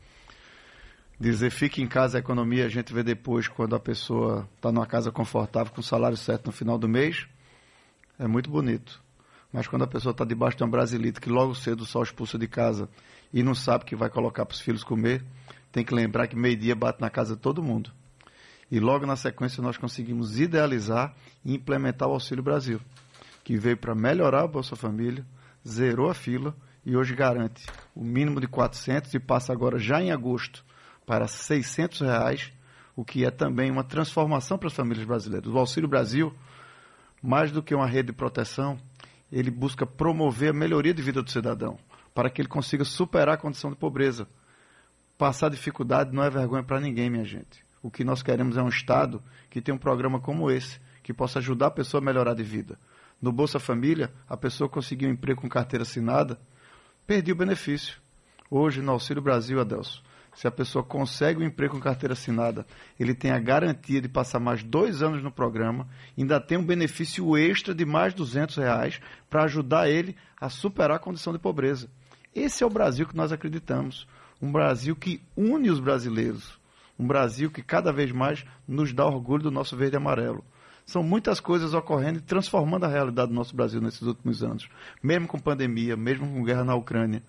Dizer 1.20 1.52
fique 1.52 1.82
em 1.82 1.88
casa 1.88 2.18
a 2.18 2.20
economia, 2.20 2.66
a 2.66 2.70
gente 2.70 2.94
vê 2.94 3.04
depois 3.04 3.48
quando 3.48 3.76
a 3.76 3.80
pessoa 3.80 4.48
está 4.56 4.72
numa 4.72 4.86
casa 4.86 5.12
confortável, 5.12 5.74
com 5.74 5.82
o 5.82 5.84
salário 5.84 6.18
certo 6.18 6.48
no 6.48 6.52
final 6.52 6.78
do 6.78 6.88
mês, 6.88 7.28
é 8.20 8.28
muito 8.28 8.50
bonito. 8.50 9.02
Mas 9.52 9.68
quando 9.68 9.84
a 9.84 9.88
pessoa 9.88 10.12
está 10.12 10.26
debaixo 10.26 10.58
de 10.58 10.64
um 10.64 10.70
brasilito 10.70 11.22
que 11.22 11.30
logo 11.30 11.54
cedo 11.54 11.82
o 11.82 11.86
sol 11.86 12.04
expulsa 12.04 12.38
de 12.38 12.48
casa 12.48 12.90
e 13.32 13.44
não 13.44 13.54
sabe 13.54 13.86
que 13.86 13.96
vai 13.96 14.10
colocar 14.10 14.46
para 14.46 14.54
os 14.54 14.60
filhos 14.60 14.84
comer, 14.84 15.24
tem 15.72 15.84
que 15.84 15.94
lembrar 15.94 16.28
que 16.28 16.36
meio-dia 16.36 16.76
bate 16.76 17.00
na 17.00 17.10
casa 17.10 17.36
de 17.36 17.42
todo 17.42 17.62
mundo. 17.62 17.92
E 18.74 18.80
logo 18.80 19.06
na 19.06 19.16
sequência 19.16 19.62
nós 19.62 19.78
conseguimos 19.78 20.40
idealizar 20.40 21.14
e 21.46 21.54
implementar 21.54 22.10
o 22.10 22.14
Auxílio 22.14 22.42
Brasil, 22.42 22.82
que 23.44 23.56
veio 23.56 23.78
para 23.78 23.94
melhorar 23.94 24.42
a 24.42 24.48
Bolsa 24.48 24.76
Família, 24.76 25.24
zerou 25.64 26.10
a 26.10 26.16
fila 26.16 26.56
e 26.84 26.98
hoje 26.98 27.14
garante 27.14 27.68
o 27.94 28.04
mínimo 28.04 28.42
de 28.42 28.48
400 28.48 29.14
e 29.14 29.20
passa 29.20 29.54
agora 29.54 29.78
já 29.78 30.02
em 30.02 30.12
agosto 30.12 30.66
para 31.06 31.28
600 31.28 32.02
reais, 32.02 32.52
o 32.96 33.06
que 33.06 33.24
é 33.24 33.30
também 33.30 33.70
uma 33.70 33.84
transformação 33.84 34.58
para 34.58 34.70
as 34.70 34.74
famílias 34.74 35.06
brasileiras. 35.06 35.54
O 35.54 35.58
Auxílio 35.60 35.88
Brasil, 35.88 36.34
mais 37.22 37.52
do 37.52 37.62
que 37.62 37.76
uma 37.76 37.86
rede 37.86 38.08
de 38.08 38.14
proteção, 38.14 38.80
ele 39.32 39.52
busca 39.52 39.86
promover 39.86 40.50
a 40.50 40.54
melhoria 40.54 40.96
de 40.96 41.02
vida 41.04 41.22
do 41.22 41.30
cidadão 41.30 41.78
para 42.12 42.28
que 42.28 42.42
ele 42.42 42.50
consiga 42.50 42.84
superar 42.84 43.36
a 43.36 43.38
condição 43.38 43.70
de 43.70 43.78
pobreza. 43.78 44.28
Passar 45.16 45.50
dificuldade 45.50 46.12
não 46.12 46.24
é 46.24 46.30
vergonha 46.32 46.64
para 46.64 46.80
ninguém, 46.80 47.08
minha 47.08 47.24
gente. 47.24 47.63
O 47.84 47.92
que 47.92 48.06
nós 48.06 48.24
queremos 48.24 48.56
é 48.56 48.64
um 48.64 48.70
Estado 48.70 49.22
que 49.50 49.62
tenha 49.62 49.76
um 49.76 49.78
programa 49.78 50.18
como 50.18 50.50
esse, 50.50 50.80
que 51.04 51.14
possa 51.14 51.40
ajudar 51.40 51.68
a 51.68 51.72
pessoa 51.72 52.00
a 52.00 52.06
melhorar 52.06 52.34
de 52.34 52.42
vida. 52.42 52.80
No 53.22 53.30
Bolsa 53.30 53.60
Família, 53.60 54.10
a 54.28 54.38
pessoa 54.38 54.70
conseguiu 54.70 55.10
um 55.10 55.12
emprego 55.12 55.42
com 55.42 55.50
carteira 55.50 55.84
assinada, 55.84 56.40
perdeu 57.06 57.36
o 57.36 57.38
benefício. 57.38 57.98
Hoje, 58.50 58.82
no 58.82 58.94
Auxílio 58.94 59.22
Brasil, 59.22 59.60
Adelso, 59.60 60.02
se 60.34 60.48
a 60.48 60.52
pessoa 60.52 60.82
consegue 60.82 61.42
um 61.42 61.46
emprego 61.46 61.74
com 61.74 61.82
carteira 61.82 62.14
assinada, 62.14 62.66
ele 62.98 63.14
tem 63.14 63.32
a 63.32 63.40
garantia 63.40 64.00
de 64.00 64.08
passar 64.08 64.40
mais 64.40 64.64
dois 64.64 65.04
anos 65.04 65.22
no 65.22 65.32
programa, 65.32 65.86
ainda 66.18 66.40
tem 66.40 66.58
um 66.58 66.66
benefício 66.66 67.38
extra 67.38 67.76
de 67.76 67.84
mais 67.84 68.14
200 68.14 68.56
reais 68.56 69.02
para 69.30 69.44
ajudar 69.44 69.90
ele 69.90 70.16
a 70.40 70.50
superar 70.50 70.96
a 70.96 71.00
condição 71.00 71.34
de 71.34 71.40
pobreza. 71.40 71.90
Esse 72.34 72.64
é 72.64 72.66
o 72.66 72.70
Brasil 72.70 73.06
que 73.06 73.16
nós 73.16 73.34
acreditamos. 73.34 74.08
Um 74.42 74.52
Brasil 74.52 74.96
que 74.96 75.22
une 75.36 75.70
os 75.70 75.82
brasileiros. 75.82 76.63
Um 76.98 77.08
Brasil 77.08 77.50
que 77.50 77.64
cada 77.64 77.92
vez 77.92 78.12
mais 78.12 78.46
nos 78.68 78.94
dá 78.94 79.06
orgulho 79.06 79.44
do 79.44 79.52
nosso 79.52 79.76
verde 79.76 79.96
e 79.96 79.98
amarelo. 79.98 80.44
São 80.86 81.02
muitas 81.02 81.40
coisas 81.40 81.74
ocorrendo 81.74 82.20
e 82.20 82.22
transformando 82.22 82.86
a 82.86 82.90
realidade 82.90 83.30
do 83.30 83.34
nosso 83.34 83.56
Brasil 83.56 83.82
nesses 83.82 84.02
últimos 84.02 84.44
anos. 84.44 84.68
Mesmo 85.02 85.28
com 85.28 85.40
pandemia, 85.40 85.96
mesmo 85.96 86.28
com 86.28 86.44
guerra 86.44 86.64
na 86.64 86.76
Ucrânia. 86.76 87.24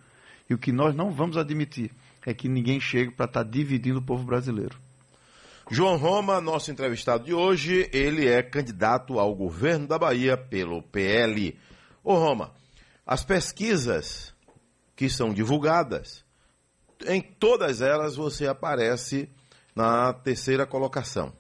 E 0.49 0.55
o 0.55 0.59
que 0.59 0.73
nós 0.73 0.95
não 0.95 1.11
vamos 1.11 1.37
admitir 1.37 1.91
é 2.27 2.35
que 2.35 2.49
ninguém 2.49 2.81
chegue 2.81 3.13
para 3.13 3.27
estar 3.27 3.45
tá 3.45 3.51
dividindo 3.51 4.01
o 4.01 4.03
povo 4.03 4.25
brasileiro. 4.25 4.77
João 5.71 5.97
Roma, 5.97 6.41
nosso 6.41 6.71
entrevistado 6.71 7.25
de 7.25 7.33
hoje, 7.33 7.89
ele 7.93 8.29
é 8.29 8.43
candidato 8.43 9.19
ao 9.19 9.35
governo 9.35 9.87
da 9.87 9.99
Bahia 9.99 10.37
pelo 10.37 10.83
PL. 10.83 11.57
Ô 12.03 12.15
Roma, 12.15 12.53
as 13.07 13.25
pesquisas 13.25 14.35
que 14.95 15.09
são 15.09 15.33
divulgadas, 15.33 16.23
em 17.07 17.23
todas 17.23 17.81
elas 17.81 18.15
você 18.15 18.47
aparece 18.47 19.29
na 19.75 20.13
terceira 20.13 20.67
colocação. 20.67 21.33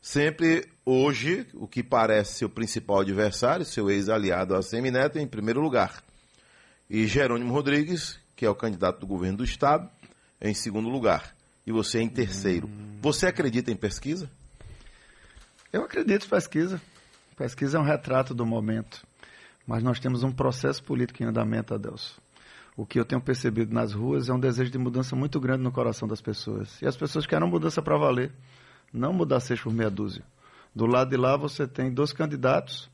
Sempre 0.00 0.68
hoje, 0.84 1.46
o 1.54 1.66
que 1.66 1.82
parece 1.82 2.34
seu 2.34 2.48
principal 2.48 3.00
adversário, 3.00 3.64
seu 3.64 3.90
ex-aliado 3.90 4.54
a 4.54 4.62
Semineto, 4.62 5.18
em 5.18 5.26
primeiro 5.26 5.60
lugar. 5.60 6.02
E 6.88 7.06
Jerônimo 7.06 7.52
Rodrigues, 7.52 8.18
que 8.36 8.46
é 8.46 8.50
o 8.50 8.54
candidato 8.54 9.00
do 9.00 9.06
governo 9.06 9.38
do 9.38 9.44
Estado, 9.44 9.90
em 10.40 10.54
segundo 10.54 10.88
lugar 10.88 11.34
e 11.66 11.72
você 11.72 12.00
em 12.00 12.08
terceiro. 12.08 12.70
Você 13.02 13.26
acredita 13.26 13.72
em 13.72 13.76
pesquisa? 13.76 14.30
Eu 15.72 15.82
acredito 15.82 16.24
em 16.24 16.28
pesquisa. 16.28 16.80
Pesquisa 17.36 17.76
é 17.76 17.80
um 17.80 17.84
retrato 17.84 18.32
do 18.32 18.46
momento. 18.46 19.04
Mas 19.66 19.82
nós 19.82 19.98
temos 19.98 20.22
um 20.22 20.30
processo 20.30 20.82
político 20.82 21.22
em 21.22 21.26
andamento, 21.26 21.74
Adelso. 21.74 22.20
O 22.76 22.84
que 22.84 23.00
eu 23.00 23.04
tenho 23.04 23.20
percebido 23.20 23.72
nas 23.72 23.92
ruas 23.92 24.28
é 24.28 24.32
um 24.32 24.38
desejo 24.38 24.70
de 24.70 24.78
mudança 24.78 25.16
muito 25.16 25.40
grande 25.40 25.62
no 25.62 25.72
coração 25.72 26.06
das 26.06 26.20
pessoas. 26.20 26.80
E 26.82 26.86
as 26.86 26.96
pessoas 26.96 27.26
querem 27.26 27.48
mudança 27.48 27.80
para 27.80 27.96
valer, 27.96 28.32
não 28.92 29.12
mudar 29.12 29.40
seis 29.40 29.60
por 29.60 29.72
meia 29.72 29.90
dúzia. 29.90 30.24
Do 30.74 30.86
lado 30.86 31.10
de 31.10 31.16
lá 31.16 31.36
você 31.36 31.66
tem 31.66 31.90
dois 31.90 32.12
candidatos, 32.12 32.90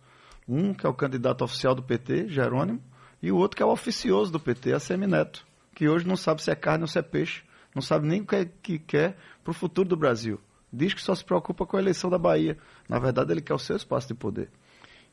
um 0.46 0.72
que 0.72 0.86
é 0.86 0.88
o 0.88 0.94
candidato 0.94 1.42
oficial 1.42 1.74
do 1.74 1.82
PT, 1.82 2.28
Jerônimo, 2.28 2.80
e 3.20 3.32
o 3.32 3.36
outro 3.36 3.56
que 3.56 3.62
é 3.62 3.66
o 3.66 3.72
oficioso 3.72 4.30
do 4.30 4.38
PT, 4.38 4.72
a 4.72 4.78
Semineto, 4.78 5.44
que 5.74 5.88
hoje 5.88 6.06
não 6.06 6.16
sabe 6.16 6.42
se 6.42 6.50
é 6.50 6.54
carne 6.54 6.84
ou 6.84 6.88
se 6.88 6.98
é 6.98 7.02
peixe 7.02 7.42
não 7.74 7.82
sabe 7.82 8.06
nem 8.06 8.20
o 8.20 8.26
que, 8.26 8.36
é 8.36 8.44
que 8.44 8.78
quer 8.78 9.16
para 9.42 9.50
o 9.50 9.54
futuro 9.54 9.88
do 9.88 9.96
Brasil. 9.96 10.38
Diz 10.72 10.94
que 10.94 11.02
só 11.02 11.14
se 11.14 11.24
preocupa 11.24 11.66
com 11.66 11.76
a 11.76 11.80
eleição 11.80 12.08
da 12.08 12.18
Bahia. 12.18 12.56
Na 12.88 12.98
verdade, 12.98 13.32
ele 13.32 13.40
quer 13.40 13.54
o 13.54 13.58
seu 13.58 13.76
espaço 13.76 14.08
de 14.08 14.14
poder. 14.14 14.50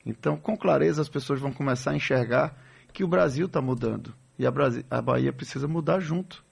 Então, 0.05 0.37
com 0.37 0.57
clareza, 0.57 1.01
as 1.01 1.09
pessoas 1.09 1.39
vão 1.39 1.51
começar 1.51 1.91
a 1.91 1.95
enxergar 1.95 2.57
que 2.93 3.03
o 3.03 3.07
Brasil 3.07 3.45
está 3.45 3.61
mudando. 3.61 4.13
E 4.39 4.47
a, 4.47 4.51
Brasi 4.51 4.85
a 4.89 5.01
Bahia 5.01 5.31
precisa 5.31 5.67
mudar 5.67 5.99
junto. 5.99 6.43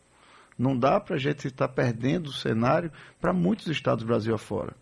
Não 0.60 0.77
dá 0.77 1.00
para 1.00 1.15
a 1.15 1.20
gente 1.20 1.48
estar 1.48 1.70
perdendo 1.70 2.27
o 2.27 2.34
cenário 2.34 2.91
para 3.20 3.34
muitos 3.34 3.67
estados 3.67 4.03
do 4.03 4.08
Brasil 4.08 4.36
afora. 4.36 4.75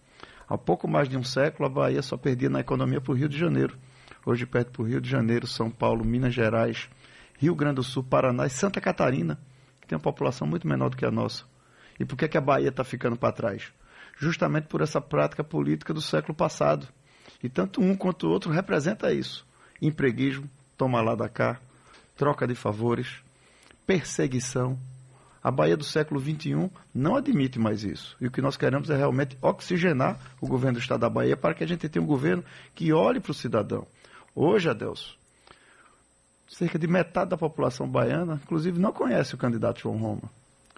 Há 0.50 0.58
pouco 0.58 0.88
mais 0.88 1.08
de 1.08 1.16
um 1.16 1.24
século, 1.24 1.68
a 1.68 1.72
Bahia 1.72 2.02
só 2.02 2.18
perdia 2.18 2.50
na 2.50 2.60
economia 2.60 3.00
para 3.00 3.12
o 3.12 3.16
Rio 3.16 3.30
de 3.30 3.38
Janeiro. 3.38 3.78
Hoje 4.26 4.46
perde 4.46 4.72
para 4.72 4.82
o 4.82 4.86
Rio 4.86 5.00
de 5.00 5.10
Janeiro, 5.10 5.46
São 5.46 5.70
Paulo, 5.70 6.04
Minas 6.04 6.34
Gerais, 6.34 6.90
Rio 7.38 7.56
Grande 7.56 7.76
do 7.76 7.84
Sul, 7.84 8.04
Paraná 8.04 8.46
e 8.46 8.50
Santa 8.50 8.82
Catarina 8.82 9.40
que 9.86 9.90
tem 9.90 9.96
uma 9.96 10.02
população 10.02 10.48
muito 10.48 10.68
menor 10.68 10.90
do 10.90 10.98
que 10.98 11.06
a 11.06 11.12
nossa. 11.12 11.46
E 12.00 12.04
por 12.04 12.18
que, 12.18 12.28
que 12.28 12.38
a 12.38 12.42
Bahia 12.42 12.70
está 12.70 12.84
ficando 12.84 13.16
para 13.16 13.32
trás? 13.32 13.72
Justamente 14.18 14.68
por 14.68 14.82
essa 14.82 15.00
prática 15.00 15.44
política 15.44 15.94
do 15.94 16.02
século 16.02 16.34
passado. 16.34 16.88
E 17.42 17.48
tanto 17.48 17.82
um 17.82 17.96
quanto 17.96 18.28
o 18.28 18.32
outro 18.32 18.52
representa 18.52 19.14
isso. 19.14 19.46
Empreguismo, 19.82 20.50
toma 20.76 21.02
lá 21.02 21.16
da 21.16 21.30
cá, 21.30 21.60
troca 22.16 22.48
de 22.48 22.56
favores, 22.56 23.08
perseguição. 23.86 24.78
A 25.44 25.52
Bahia 25.52 25.78
do 25.78 25.84
século 25.84 26.20
XXI 26.20 26.72
não 26.94 27.16
admite 27.16 27.60
mais 27.60 27.84
isso. 27.84 28.16
E 28.20 28.26
o 28.26 28.32
que 28.32 28.42
nós 28.42 28.58
queremos 28.58 28.90
é 28.90 28.98
realmente 28.98 29.38
oxigenar 29.42 30.20
o 30.42 30.48
governo 30.48 30.80
do 30.80 30.82
Estado 30.82 31.02
da 31.02 31.10
Bahia 31.10 31.38
para 31.38 31.54
que 31.54 31.64
a 31.64 31.68
gente 31.68 31.88
tenha 31.88 32.02
um 32.02 32.08
governo 32.08 32.44
que 32.74 32.92
olhe 32.92 33.20
para 33.20 33.32
o 33.32 33.36
cidadão. 33.36 33.86
Hoje, 34.34 34.70
Adelso, 34.70 35.16
cerca 36.48 36.80
de 36.80 36.88
metade 36.88 37.30
da 37.30 37.38
população 37.38 37.88
baiana, 37.88 38.40
inclusive, 38.44 38.80
não 38.80 38.92
conhece 38.92 39.36
o 39.36 39.38
candidato 39.38 39.82
João 39.82 39.98
Roma, 39.98 40.32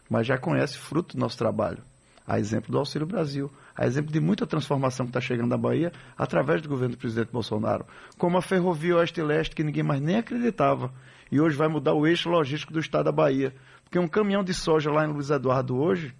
mas 0.09 0.27
já 0.27 0.37
conhece 0.37 0.77
fruto 0.77 1.15
do 1.15 1.19
nosso 1.21 1.37
trabalho. 1.37 1.81
A 2.25 2.37
exemplo 2.37 2.69
do 2.69 2.77
Auxílio 2.77 3.07
Brasil, 3.07 3.49
a 3.77 3.85
exemplo 3.85 4.11
de 4.11 4.19
muita 4.19 4.47
transformação 4.47 5.05
que 5.05 5.11
está 5.11 5.21
chegando 5.21 5.49
na 5.49 5.57
Bahia 5.57 5.91
através 6.17 6.61
do 6.61 6.67
governo 6.67 6.95
do 6.95 6.99
presidente 6.99 7.31
Bolsonaro, 7.31 7.85
como 8.17 8.37
a 8.37 8.41
ferrovia 8.41 8.95
Oeste-Leste, 8.97 9.55
que 9.55 9.63
ninguém 9.63 9.83
mais 9.83 10.01
nem 10.01 10.17
acreditava, 10.17 10.91
e 11.31 11.39
hoje 11.39 11.55
vai 11.55 11.67
mudar 11.67 11.93
o 11.93 12.07
eixo 12.07 12.27
logístico 12.27 12.73
do 12.73 12.79
estado 12.79 13.05
da 13.05 13.11
Bahia. 13.11 13.53
Porque 13.83 13.99
um 13.99 14.07
caminhão 14.07 14.43
de 14.43 14.53
soja 14.53 14.91
lá 14.91 15.05
em 15.05 15.11
Luiz 15.11 15.29
Eduardo 15.29 15.77
hoje, 15.77 16.13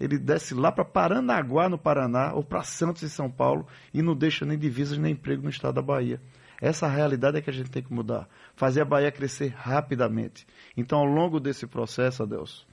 ele 0.00 0.18
desce 0.18 0.54
lá 0.54 0.72
para 0.72 0.84
Paranaguá, 0.84 1.68
no 1.68 1.78
Paraná, 1.78 2.32
ou 2.32 2.42
para 2.42 2.62
Santos, 2.62 3.02
em 3.02 3.08
São 3.08 3.30
Paulo, 3.30 3.66
e 3.92 4.02
não 4.02 4.16
deixa 4.16 4.44
nem 4.44 4.58
divisas 4.58 4.98
nem 4.98 5.12
emprego 5.12 5.42
no 5.42 5.50
estado 5.50 5.74
da 5.74 5.82
Bahia. 5.82 6.20
Essa 6.60 6.88
realidade 6.88 7.36
é 7.36 7.42
que 7.42 7.50
a 7.50 7.52
gente 7.52 7.70
tem 7.70 7.82
que 7.82 7.92
mudar. 7.92 8.28
Fazer 8.54 8.80
a 8.80 8.84
Bahia 8.84 9.12
crescer 9.12 9.54
rapidamente. 9.54 10.46
Então, 10.76 10.98
ao 10.98 11.04
longo 11.04 11.38
desse 11.38 11.66
processo, 11.66 12.22
Adelso, 12.22 12.66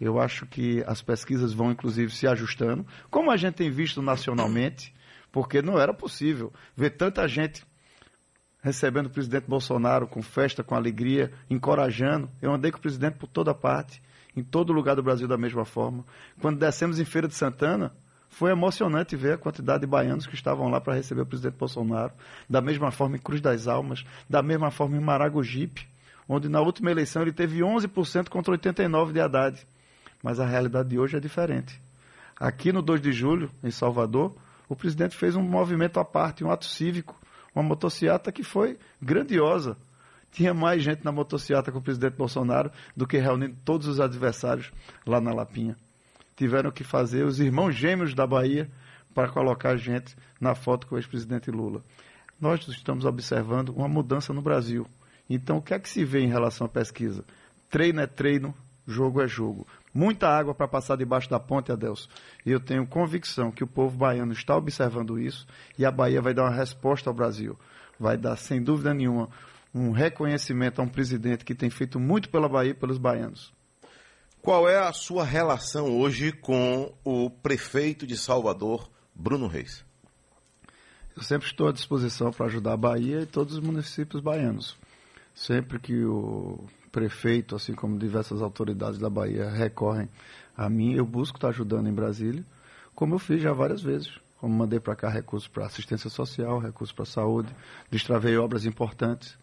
eu 0.00 0.20
acho 0.20 0.46
que 0.46 0.82
as 0.86 1.00
pesquisas 1.00 1.52
vão, 1.52 1.70
inclusive, 1.70 2.12
se 2.12 2.26
ajustando, 2.26 2.86
como 3.10 3.30
a 3.30 3.36
gente 3.36 3.54
tem 3.54 3.70
visto 3.70 4.02
nacionalmente, 4.02 4.94
porque 5.32 5.62
não 5.62 5.78
era 5.78 5.92
possível 5.94 6.52
ver 6.76 6.90
tanta 6.90 7.26
gente 7.26 7.64
recebendo 8.62 9.06
o 9.06 9.10
presidente 9.10 9.46
Bolsonaro 9.46 10.08
com 10.08 10.20
festa, 10.22 10.64
com 10.64 10.74
alegria, 10.74 11.30
encorajando. 11.48 12.28
Eu 12.42 12.52
andei 12.52 12.72
com 12.72 12.78
o 12.78 12.80
presidente 12.80 13.14
por 13.14 13.28
toda 13.28 13.54
parte, 13.54 14.02
em 14.36 14.42
todo 14.42 14.72
lugar 14.72 14.96
do 14.96 15.02
Brasil 15.02 15.28
da 15.28 15.38
mesma 15.38 15.64
forma. 15.64 16.04
Quando 16.40 16.58
descemos 16.58 16.98
em 16.98 17.04
Feira 17.04 17.28
de 17.28 17.34
Santana, 17.34 17.94
foi 18.28 18.50
emocionante 18.50 19.16
ver 19.16 19.34
a 19.34 19.38
quantidade 19.38 19.82
de 19.82 19.86
baianos 19.86 20.26
que 20.26 20.34
estavam 20.34 20.68
lá 20.68 20.80
para 20.80 20.94
receber 20.94 21.22
o 21.22 21.26
presidente 21.26 21.56
Bolsonaro, 21.56 22.12
da 22.50 22.60
mesma 22.60 22.90
forma 22.90 23.16
em 23.16 23.20
Cruz 23.20 23.40
das 23.40 23.68
Almas, 23.68 24.04
da 24.28 24.42
mesma 24.42 24.70
forma 24.70 24.96
em 24.96 25.00
Maragogipe, 25.00 25.88
onde 26.28 26.48
na 26.48 26.60
última 26.60 26.90
eleição 26.90 27.22
ele 27.22 27.32
teve 27.32 27.60
11% 27.60 28.28
contra 28.28 28.58
89% 28.58 29.12
de 29.12 29.20
Haddad. 29.20 29.66
Mas 30.26 30.40
a 30.40 30.44
realidade 30.44 30.88
de 30.88 30.98
hoje 30.98 31.16
é 31.16 31.20
diferente. 31.20 31.80
Aqui 32.36 32.72
no 32.72 32.82
2 32.82 33.00
de 33.00 33.12
julho, 33.12 33.48
em 33.62 33.70
Salvador, 33.70 34.34
o 34.68 34.74
presidente 34.74 35.16
fez 35.16 35.36
um 35.36 35.42
movimento 35.42 36.00
à 36.00 36.04
parte, 36.04 36.42
um 36.42 36.50
ato 36.50 36.64
cívico, 36.64 37.16
uma 37.54 37.62
motociata 37.62 38.32
que 38.32 38.42
foi 38.42 38.76
grandiosa. 39.00 39.76
Tinha 40.32 40.52
mais 40.52 40.82
gente 40.82 41.04
na 41.04 41.12
motociata 41.12 41.70
com 41.70 41.78
o 41.78 41.82
presidente 41.82 42.16
Bolsonaro 42.16 42.72
do 42.96 43.06
que 43.06 43.18
reunindo 43.18 43.56
todos 43.64 43.86
os 43.86 44.00
adversários 44.00 44.72
lá 45.06 45.20
na 45.20 45.32
Lapinha 45.32 45.76
tiveram 46.34 46.70
que 46.70 46.84
fazer 46.84 47.24
os 47.24 47.40
irmãos 47.40 47.74
gêmeos 47.74 48.14
da 48.14 48.26
Bahia 48.26 48.70
para 49.14 49.30
colocar 49.30 49.76
gente 49.76 50.14
na 50.38 50.54
foto 50.54 50.86
com 50.86 50.94
o 50.94 50.98
ex-presidente 50.98 51.50
Lula. 51.50 51.82
Nós 52.38 52.68
estamos 52.68 53.06
observando 53.06 53.70
uma 53.70 53.88
mudança 53.88 54.32
no 54.34 54.42
Brasil. 54.42 54.86
Então, 55.28 55.56
o 55.56 55.62
que 55.62 55.72
é 55.72 55.78
que 55.78 55.88
se 55.88 56.04
vê 56.04 56.20
em 56.20 56.28
relação 56.28 56.66
à 56.66 56.68
pesquisa? 56.68 57.24
Treino 57.70 58.00
é 58.02 58.06
treino, 58.06 58.54
jogo 58.86 59.22
é 59.22 59.26
jogo. 59.26 59.66
Muita 59.96 60.28
água 60.28 60.54
para 60.54 60.68
passar 60.68 60.94
debaixo 60.94 61.30
da 61.30 61.40
ponte, 61.40 61.72
Adelso. 61.72 62.06
E 62.44 62.50
eu 62.50 62.60
tenho 62.60 62.86
convicção 62.86 63.50
que 63.50 63.64
o 63.64 63.66
povo 63.66 63.96
baiano 63.96 64.34
está 64.34 64.54
observando 64.54 65.18
isso 65.18 65.46
e 65.78 65.86
a 65.86 65.90
Bahia 65.90 66.20
vai 66.20 66.34
dar 66.34 66.42
uma 66.42 66.54
resposta 66.54 67.08
ao 67.08 67.14
Brasil. 67.14 67.58
Vai 67.98 68.18
dar, 68.18 68.36
sem 68.36 68.62
dúvida 68.62 68.92
nenhuma, 68.92 69.30
um 69.74 69.92
reconhecimento 69.92 70.82
a 70.82 70.84
um 70.84 70.88
presidente 70.88 71.46
que 71.46 71.54
tem 71.54 71.70
feito 71.70 71.98
muito 71.98 72.28
pela 72.28 72.46
Bahia 72.46 72.72
e 72.72 72.74
pelos 72.74 72.98
baianos. 72.98 73.54
Qual 74.42 74.68
é 74.68 74.76
a 74.78 74.92
sua 74.92 75.24
relação 75.24 75.98
hoje 75.98 76.30
com 76.30 76.94
o 77.02 77.30
prefeito 77.30 78.06
de 78.06 78.18
Salvador, 78.18 78.90
Bruno 79.14 79.46
Reis? 79.46 79.82
Eu 81.16 81.22
sempre 81.22 81.48
estou 81.48 81.68
à 81.68 81.72
disposição 81.72 82.30
para 82.30 82.44
ajudar 82.44 82.74
a 82.74 82.76
Bahia 82.76 83.22
e 83.22 83.26
todos 83.26 83.54
os 83.54 83.60
municípios 83.60 84.20
baianos. 84.20 84.76
Sempre 85.34 85.78
que 85.78 86.04
o 86.04 86.66
prefeito, 86.96 87.54
assim 87.54 87.74
como 87.74 87.98
diversas 87.98 88.40
autoridades 88.40 88.98
da 88.98 89.10
Bahia, 89.10 89.50
recorrem 89.50 90.08
a 90.56 90.66
mim, 90.70 90.94
eu 90.94 91.04
busco 91.04 91.36
estar 91.36 91.48
ajudando 91.48 91.90
em 91.90 91.92
Brasília, 91.92 92.42
como 92.94 93.14
eu 93.14 93.18
fiz 93.18 93.42
já 93.42 93.52
várias 93.52 93.82
vezes. 93.82 94.18
Como 94.38 94.54
mandei 94.54 94.80
para 94.80 94.96
cá 94.96 95.10
recursos 95.10 95.46
para 95.46 95.66
assistência 95.66 96.08
social, 96.08 96.58
recursos 96.58 96.94
para 96.94 97.04
saúde, 97.04 97.54
destravei 97.90 98.36
obras 98.38 98.64
importantes. 98.64 99.36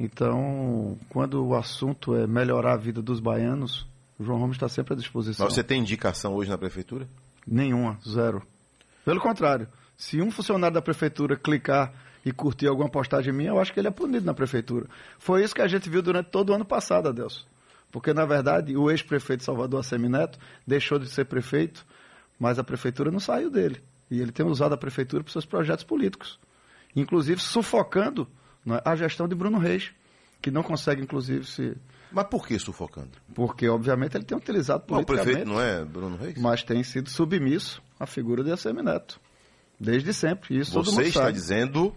Então, 0.00 0.98
quando 1.10 1.44
o 1.44 1.54
assunto 1.54 2.14
é 2.14 2.26
melhorar 2.26 2.74
a 2.74 2.76
vida 2.78 3.02
dos 3.02 3.20
baianos, 3.20 3.86
o 4.18 4.24
João 4.24 4.40
Ramos 4.40 4.56
está 4.56 4.68
sempre 4.68 4.94
à 4.94 4.96
disposição. 4.96 5.44
Mas 5.44 5.54
você 5.54 5.62
tem 5.62 5.80
indicação 5.80 6.34
hoje 6.34 6.50
na 6.50 6.56
prefeitura? 6.56 7.06
Nenhuma, 7.46 7.98
zero. 8.06 8.42
Pelo 9.04 9.20
contrário, 9.20 9.68
se 9.96 10.22
um 10.22 10.30
funcionário 10.30 10.74
da 10.74 10.82
prefeitura 10.82 11.36
clicar 11.36 11.92
e 12.26 12.32
curtir 12.32 12.66
alguma 12.66 12.88
postagem 12.88 13.32
minha, 13.32 13.50
eu 13.50 13.60
acho 13.60 13.72
que 13.72 13.78
ele 13.78 13.86
é 13.86 13.90
punido 13.92 14.26
na 14.26 14.34
prefeitura. 14.34 14.88
Foi 15.16 15.44
isso 15.44 15.54
que 15.54 15.62
a 15.62 15.68
gente 15.68 15.88
viu 15.88 16.02
durante 16.02 16.26
todo 16.26 16.50
o 16.50 16.54
ano 16.54 16.64
passado, 16.64 17.08
Adelson. 17.08 17.46
Porque, 17.92 18.12
na 18.12 18.26
verdade, 18.26 18.76
o 18.76 18.90
ex-prefeito 18.90 19.44
Salvador, 19.44 19.78
Assemineto, 19.78 20.36
deixou 20.66 20.98
de 20.98 21.08
ser 21.08 21.26
prefeito, 21.26 21.86
mas 22.36 22.58
a 22.58 22.64
prefeitura 22.64 23.12
não 23.12 23.20
saiu 23.20 23.48
dele. 23.48 23.80
E 24.10 24.20
ele 24.20 24.32
tem 24.32 24.44
usado 24.44 24.72
a 24.72 24.76
prefeitura 24.76 25.22
para 25.22 25.32
seus 25.32 25.46
projetos 25.46 25.84
políticos. 25.84 26.36
Inclusive 26.96 27.40
sufocando 27.40 28.26
né, 28.64 28.80
a 28.84 28.96
gestão 28.96 29.28
de 29.28 29.36
Bruno 29.36 29.58
Reis, 29.58 29.92
que 30.42 30.50
não 30.50 30.64
consegue, 30.64 31.02
inclusive, 31.02 31.44
se 31.46 31.76
mas 32.10 32.26
por 32.28 32.46
que 32.46 32.58
sufocando? 32.58 33.10
Porque, 33.34 33.68
obviamente, 33.68 34.16
ele 34.16 34.24
tem 34.24 34.36
utilizado 34.36 34.84
politicamente... 34.84 35.22
O 35.22 35.32
prefeito 35.32 35.48
não 35.48 35.60
é 35.60 35.84
Bruno 35.84 36.16
Reis? 36.16 36.38
Mas 36.38 36.62
tem 36.62 36.82
sido 36.82 37.08
submisso 37.08 37.82
à 38.00 38.06
figura 38.06 38.42
de 38.42 38.50
Assemineto. 38.50 39.20
Desde 39.78 40.12
sempre. 40.12 40.58
Isso 40.58 40.72
Você 40.72 41.02
está 41.02 41.20
sabe. 41.20 41.32
dizendo 41.32 41.94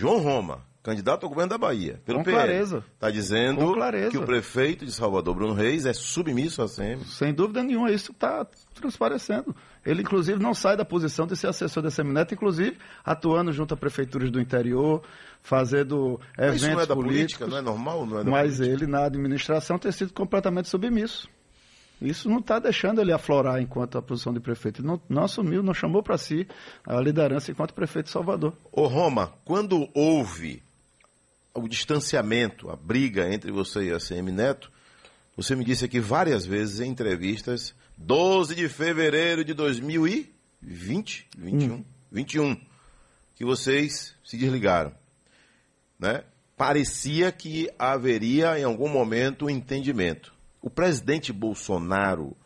João 0.00 0.18
Roma, 0.18 0.64
candidato 0.82 1.24
ao 1.24 1.28
governo 1.28 1.50
da 1.50 1.58
Bahia, 1.58 2.00
pelo 2.06 2.18
Com 2.20 2.24
PL. 2.24 2.36
clareza. 2.38 2.82
Está 2.94 3.10
dizendo 3.10 3.74
que 4.10 4.16
o 4.16 4.24
prefeito 4.24 4.86
de 4.86 4.92
Salvador, 4.92 5.34
Bruno 5.34 5.52
Reis, 5.52 5.84
é 5.84 5.92
submisso 5.92 6.62
à 6.62 6.68
SEMI. 6.68 7.04
Sem 7.04 7.34
dúvida 7.34 7.62
nenhuma, 7.62 7.90
isso 7.90 8.12
está 8.12 8.46
transparecendo. 8.74 9.54
Ele, 9.84 10.00
inclusive, 10.00 10.42
não 10.42 10.54
sai 10.54 10.76
da 10.78 10.84
posição 10.84 11.26
de 11.26 11.36
ser 11.36 11.48
assessor 11.48 11.82
da 11.82 11.90
Semineto, 11.90 12.32
inclusive 12.32 12.78
atuando 13.04 13.52
junto 13.52 13.74
a 13.74 13.76
prefeituras 13.76 14.30
do 14.30 14.40
interior, 14.40 15.02
fazendo 15.42 16.18
eventos 16.38 16.62
Isso 16.62 16.70
não 16.72 16.80
é 16.80 16.86
da 16.86 16.94
política, 16.94 17.46
não 17.46 17.58
é 17.58 17.62
normal? 17.62 18.06
Não 18.06 18.20
é 18.20 18.24
mas 18.24 18.56
política. 18.56 18.84
ele, 18.84 18.86
na 18.90 19.04
administração, 19.04 19.78
tem 19.78 19.92
sido 19.92 20.12
completamente 20.14 20.68
submisso. 20.68 21.28
Isso 22.00 22.28
não 22.28 22.38
está 22.38 22.58
deixando 22.58 23.00
ele 23.00 23.12
aflorar 23.12 23.60
enquanto 23.60 23.98
a 23.98 24.02
posição 24.02 24.32
de 24.32 24.40
prefeito. 24.40 24.80
Ele 24.80 24.88
não, 24.88 25.00
não 25.08 25.24
assumiu, 25.24 25.62
não 25.62 25.74
chamou 25.74 26.02
para 26.02 26.16
si 26.16 26.46
a 26.86 26.98
liderança 27.00 27.50
enquanto 27.50 27.74
prefeito 27.74 28.06
de 28.06 28.12
Salvador. 28.12 28.54
Ô 28.72 28.86
Roma, 28.86 29.32
quando 29.44 29.88
houve 29.94 30.62
o 31.54 31.68
distanciamento, 31.68 32.70
a 32.70 32.76
briga 32.76 33.32
entre 33.32 33.52
você 33.52 33.88
e 33.88 33.92
a 33.92 33.98
CM 33.98 34.32
Neto, 34.32 34.70
você 35.36 35.54
me 35.54 35.64
disse 35.64 35.84
aqui 35.84 36.00
várias 36.00 36.46
vezes 36.46 36.80
em 36.80 36.90
entrevistas, 36.90 37.74
12 37.96 38.54
de 38.54 38.68
fevereiro 38.68 39.44
de 39.44 39.52
2020, 39.52 41.28
21, 41.36 41.74
hum. 41.74 41.84
21, 42.10 42.60
que 43.34 43.44
vocês 43.44 44.14
se 44.24 44.36
desligaram, 44.36 44.92
né? 45.98 46.24
Parecia 46.56 47.32
que 47.32 47.70
haveria 47.78 48.58
em 48.58 48.64
algum 48.64 48.88
momento 48.88 49.46
um 49.46 49.50
entendimento. 49.50 50.39
O 50.62 50.68
presidente 50.68 51.32
Bolsonaro 51.32 52.36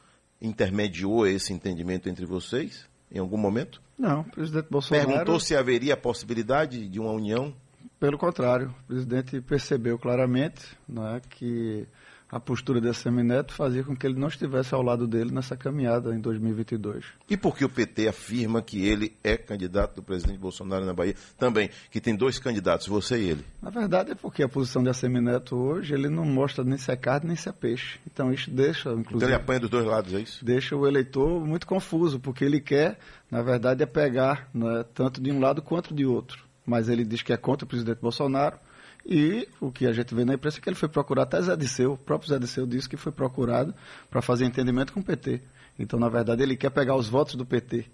intermediou 0.40 1.26
esse 1.26 1.52
entendimento 1.52 2.09
entre 2.09 2.25
vocês 2.26 2.88
em 3.11 3.18
algum 3.18 3.37
momento? 3.37 3.80
Não, 3.99 4.21
o 4.21 4.25
presidente 4.25 4.66
Bolsonaro. 4.71 5.09
Perguntou 5.09 5.40
se 5.40 5.56
haveria 5.56 5.94
a 5.94 5.97
possibilidade 5.97 6.88
de 6.88 7.00
uma 7.00 7.12
união? 7.12 7.54
Pelo 7.99 8.18
contrário, 8.18 8.75
o 8.85 8.87
presidente 8.87 9.40
percebeu 9.40 9.99
claramente 9.99 10.76
né, 10.88 11.21
que 11.30 11.87
a 12.34 12.40
postura 12.40 12.80
de 12.80 12.92
Semineto 12.92 13.54
fazia 13.54 13.84
com 13.84 13.94
que 13.94 14.04
ele 14.04 14.18
não 14.18 14.26
estivesse 14.26 14.74
ao 14.74 14.82
lado 14.82 15.06
dele 15.06 15.30
nessa 15.30 15.56
caminhada 15.56 16.12
em 16.12 16.18
2022. 16.18 17.04
E 17.30 17.36
por 17.36 17.56
que 17.56 17.64
o 17.64 17.68
PT 17.68 18.08
afirma 18.08 18.60
que 18.60 18.84
ele 18.84 19.16
é 19.22 19.36
candidato 19.36 19.94
do 19.94 20.02
presidente 20.02 20.40
Bolsonaro 20.40 20.84
na 20.84 20.92
Bahia? 20.92 21.14
Também, 21.38 21.70
que 21.92 22.00
tem 22.00 22.16
dois 22.16 22.40
candidatos, 22.40 22.88
você 22.88 23.18
e 23.18 23.30
ele. 23.30 23.44
Na 23.62 23.70
verdade 23.70 24.10
é 24.10 24.14
porque 24.16 24.42
a 24.42 24.48
posição 24.48 24.82
de 24.82 24.92
Semineto 24.92 25.54
hoje, 25.54 25.94
ele 25.94 26.08
não 26.08 26.24
mostra 26.24 26.64
nem 26.64 26.76
se 26.76 26.90
é 26.90 26.96
carne 26.96 27.28
nem 27.28 27.36
se 27.36 27.48
é 27.48 27.52
peixe. 27.52 28.00
Então 28.04 28.32
isso 28.32 28.50
deixa, 28.50 28.90
inclusive... 28.90 29.14
Então 29.14 29.28
ele 29.28 29.36
apanha 29.36 29.60
dos 29.60 29.70
dois 29.70 29.86
lados, 29.86 30.12
é 30.12 30.18
isso? 30.18 30.44
Deixa 30.44 30.74
o 30.74 30.88
eleitor 30.88 31.46
muito 31.46 31.68
confuso, 31.68 32.18
porque 32.18 32.44
ele 32.44 32.60
quer, 32.60 32.98
na 33.30 33.42
verdade, 33.42 33.84
é 33.84 33.86
pegar 33.86 34.48
né, 34.52 34.84
tanto 34.92 35.20
de 35.20 35.30
um 35.30 35.38
lado 35.38 35.62
quanto 35.62 35.94
de 35.94 36.04
outro. 36.04 36.44
Mas 36.66 36.88
ele 36.88 37.04
diz 37.04 37.22
que 37.22 37.32
é 37.32 37.36
contra 37.36 37.64
o 37.64 37.68
presidente 37.68 38.00
Bolsonaro, 38.00 38.58
e 39.06 39.46
o 39.61 39.70
que 39.70 39.87
a 39.87 39.92
gente 39.92 40.14
vê 40.14 40.25
na 40.25 40.34
imprensa 40.34 40.58
é 40.58 40.61
que 40.61 40.68
ele 40.68 40.76
foi 40.76 40.88
procurar 40.88 41.25
até 41.25 41.40
Zé 41.42 41.56
Disseu, 41.56 41.92
o 41.92 41.99
próprio 41.99 42.30
Zé 42.30 42.38
Disseu 42.38 42.66
disse 42.66 42.88
que 42.88 42.96
foi 42.96 43.12
procurado 43.12 43.75
para 44.11 44.23
fazer 44.23 44.46
entendimento 44.46 44.92
com 44.92 45.00
o 45.00 45.04
PT. 45.04 45.42
Então, 45.78 45.99
na 45.99 46.08
verdade, 46.08 46.42
ele 46.42 46.56
quer 46.56 46.70
pegar 46.70 46.96
os 46.96 47.08
votos 47.08 47.34
do 47.34 47.44
PT. 47.44 47.84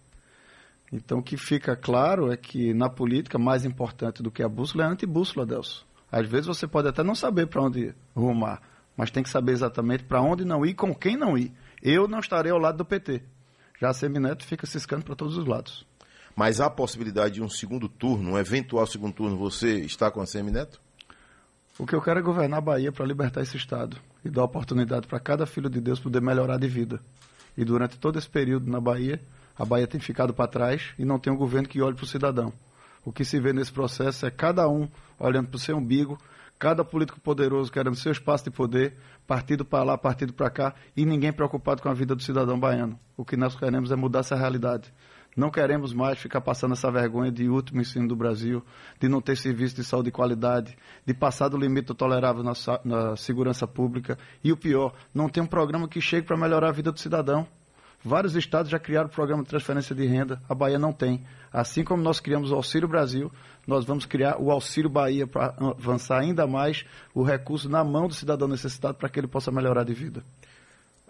Então, 0.93 1.19
o 1.19 1.23
que 1.23 1.37
fica 1.37 1.75
claro 1.75 2.33
é 2.33 2.37
que 2.37 2.73
na 2.75 2.89
política, 2.89 3.39
mais 3.39 3.65
importante 3.65 4.23
do 4.23 4.31
que 4.31 4.43
a 4.43 4.49
bússola 4.49 4.85
é 4.85 4.87
a 4.87 4.91
antibússola, 4.91 5.47
Delso. 5.47 5.87
Às 6.13 6.27
vezes 6.29 6.47
você 6.47 6.67
pode 6.67 6.89
até 6.89 7.03
não 7.03 7.15
saber 7.15 7.47
para 7.47 7.63
onde 7.63 7.95
rumar, 8.15 8.61
mas 8.97 9.11
tem 9.11 9.23
que 9.23 9.31
saber 9.31 9.53
exatamente 9.53 10.05
para 10.05 10.21
onde 10.21 10.45
não 10.45 10.65
ir, 10.67 10.75
com 10.75 10.95
quem 10.95 11.17
não 11.17 11.39
ir. 11.39 11.53
Eu 11.83 12.07
não 12.07 12.19
estarei 12.19 12.53
ao 12.53 12.59
lado 12.59 12.79
do 12.79 12.85
PT. 12.85 13.23
Já 13.81 13.91
a 13.91 13.95
Semineto 13.95 14.45
fica 14.45 14.67
ciscando 14.67 15.05
para 15.05 15.15
todos 15.17 15.37
os 15.37 15.47
lados. 15.47 15.87
Mas 16.37 16.61
há 16.61 16.69
possibilidade 16.69 17.35
de 17.35 17.43
um 17.43 17.49
segundo 17.49 17.89
turno, 17.89 18.33
um 18.33 18.39
eventual 18.39 18.87
segundo 18.87 19.15
turno, 19.15 19.37
você 19.37 19.81
está 19.81 20.11
com 20.11 20.21
a 20.21 20.27
Semineto? 20.27 20.81
O 21.81 21.87
que 21.87 21.95
eu 21.95 22.03
quero 22.03 22.19
é 22.19 22.23
governar 22.23 22.59
a 22.59 22.61
Bahia 22.61 22.93
para 22.93 23.07
libertar 23.07 23.41
esse 23.41 23.57
Estado 23.57 23.97
e 24.23 24.29
dar 24.29 24.45
oportunidade 24.45 25.07
para 25.07 25.19
cada 25.19 25.47
filho 25.47 25.71
de 25.71 25.81
Deus 25.81 25.99
poder 25.99 26.21
melhorar 26.21 26.59
de 26.59 26.69
vida. 26.69 27.01
E 27.57 27.65
durante 27.65 27.99
todo 27.99 28.19
esse 28.19 28.29
período 28.29 28.71
na 28.71 28.79
Bahia, 28.79 29.19
a 29.59 29.65
Bahia 29.65 29.87
tem 29.87 29.99
ficado 29.99 30.35
para 30.35 30.47
trás 30.47 30.93
e 30.99 31.07
não 31.07 31.19
tem 31.19 31.33
um 31.33 31.37
governo 31.39 31.67
que 31.67 31.81
olhe 31.81 31.97
para 31.97 32.05
o 32.05 32.07
cidadão. 32.07 32.53
O 33.03 33.11
que 33.11 33.25
se 33.25 33.41
vê 33.41 33.55
nesse 33.55 33.73
processo 33.73 34.27
é 34.27 34.31
cada 34.31 34.69
um 34.69 34.87
olhando 35.19 35.49
para 35.49 35.57
o 35.57 35.59
seu 35.59 35.79
umbigo, 35.79 36.19
cada 36.59 36.85
político 36.85 37.19
poderoso 37.19 37.73
querendo 37.73 37.97
seu 37.97 38.13
espaço 38.13 38.45
de 38.45 38.51
poder, 38.51 38.99
partido 39.27 39.65
para 39.65 39.83
lá, 39.83 39.97
partido 39.97 40.35
para 40.35 40.51
cá, 40.51 40.75
e 40.95 41.07
ninguém 41.07 41.33
preocupado 41.33 41.81
com 41.81 41.89
a 41.89 41.95
vida 41.95 42.15
do 42.15 42.23
cidadão 42.23 42.61
baiano. 42.61 43.01
O 43.17 43.25
que 43.25 43.39
nós 43.39 43.57
queremos 43.57 43.91
é 43.91 43.97
mudar 43.97 44.19
essa 44.19 44.37
realidade. 44.37 44.93
Não 45.37 45.51
queremos 45.51 45.93
mais 45.93 46.19
ficar 46.19 46.41
passando 46.41 46.73
essa 46.73 46.91
vergonha 46.91 47.31
de 47.31 47.49
último 47.49 47.81
ensino 47.81 48.09
do 48.09 48.17
Brasil, 48.17 48.65
de 48.99 49.09
não 49.09 49.21
ter 49.21 49.37
serviço 49.37 49.77
de 49.77 49.85
saúde 49.85 50.07
de 50.07 50.11
qualidade, 50.11 50.77
de 51.07 51.15
passar 51.15 51.49
do 51.49 51.57
limite 51.57 51.95
tolerável 51.95 52.43
na, 52.43 52.53
na 52.85 53.17
segurança 53.17 53.67
pública. 53.67 54.19
E 54.43 54.51
o 54.51 54.57
pior, 54.57 54.93
não 55.15 55.29
tem 55.29 55.43
um 55.43 55.47
programa 55.47 55.89
que 55.89 56.01
chegue 56.01 56.27
para 56.27 56.37
melhorar 56.37 56.69
a 56.69 56.73
vida 56.73 56.91
do 56.91 56.99
cidadão. 56.99 57.47
Vários 58.03 58.35
estados 58.35 58.71
já 58.71 58.79
criaram 58.79 59.09
o 59.09 59.13
programa 59.13 59.43
de 59.43 59.51
transferência 59.51 59.95
de 59.95 60.07
renda, 60.07 60.41
a 60.49 60.55
Bahia 60.55 60.79
não 60.79 60.93
tem. 60.93 61.23
Assim 61.53 61.85
como 61.85 62.03
nós 62.03 62.19
criamos 62.19 62.51
o 62.51 62.55
Auxílio 62.55 62.89
Brasil, 62.89 63.31
nós 63.67 63.85
vamos 63.85 64.07
criar 64.07 64.41
o 64.41 64.51
Auxílio 64.51 64.89
Bahia 64.89 65.27
para 65.27 65.55
avançar 65.59 66.19
ainda 66.19 66.47
mais 66.47 66.85
o 67.15 67.23
recurso 67.23 67.69
na 67.69 67.85
mão 67.85 68.09
do 68.09 68.15
cidadão 68.15 68.49
necessitado 68.49 68.97
para 68.97 69.09
que 69.09 69.21
ele 69.21 69.29
possa 69.29 69.53
melhorar 69.53 69.85
de 69.85 69.93
vida. 69.93 70.25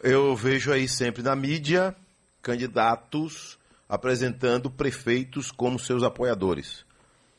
Eu 0.02 0.34
vejo 0.34 0.72
aí 0.72 0.88
sempre 0.88 1.22
na 1.22 1.36
mídia 1.36 1.94
candidatos 2.42 3.59
apresentando 3.90 4.70
prefeitos 4.70 5.50
como 5.50 5.76
seus 5.76 6.04
apoiadores. 6.04 6.84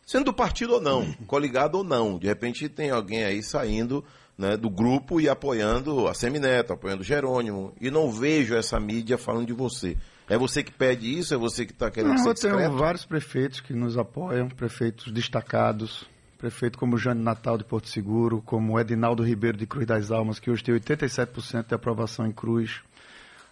Sendo 0.06 0.26
do 0.26 0.34
partido 0.34 0.74
ou 0.74 0.82
não, 0.82 1.10
coligado 1.26 1.78
ou 1.78 1.84
não. 1.84 2.20
De 2.20 2.28
repente 2.28 2.68
tem 2.68 2.92
alguém 2.92 3.24
aí 3.24 3.42
saindo 3.42 4.04
né, 4.38 4.58
do 4.58 4.70
grupo 4.70 5.22
e 5.22 5.30
apoiando 5.30 6.10
a 6.10 6.14
Semineto, 6.14 6.74
apoiando 6.74 7.04
o 7.04 7.06
Jerônimo. 7.06 7.74
E 7.80 7.90
não 7.90 8.12
vejo 8.12 8.54
essa 8.54 8.78
mídia 8.80 9.18
falando 9.18 9.48
de 9.48 9.54
você. 9.54 9.98
É 10.28 10.38
você 10.38 10.62
que 10.62 10.72
pede 10.72 11.18
isso? 11.18 11.34
É 11.34 11.38
você 11.38 11.66
que 11.66 11.72
está 11.72 11.90
querendo 11.90 12.16
não, 12.16 12.18
ser 12.18 12.34
discreto? 12.34 12.60
Eu 12.60 12.68
tenho 12.68 12.78
vários 12.78 13.06
prefeitos 13.06 13.62
que 13.62 13.74
nos 13.74 13.98
apoiam, 13.98 14.50
prefeitos 14.50 15.12
destacados, 15.12 16.06
prefeito 16.38 16.78
como 16.78 16.98
Jane 16.98 17.22
Natal 17.22 17.58
de 17.58 17.64
Porto 17.64 17.88
Seguro, 17.88 18.42
como 18.46 18.78
Edinaldo 18.78 19.24
Ribeiro 19.24 19.58
de 19.58 19.66
Cruz 19.66 19.86
das 19.86 20.12
Almas, 20.12 20.40
que 20.40 20.52
hoje 20.52 20.64
tem 20.64 20.76
87% 20.76 21.68
de 21.68 21.76
aprovação 21.76 22.28
em 22.28 22.32
Cruz. 22.32 22.82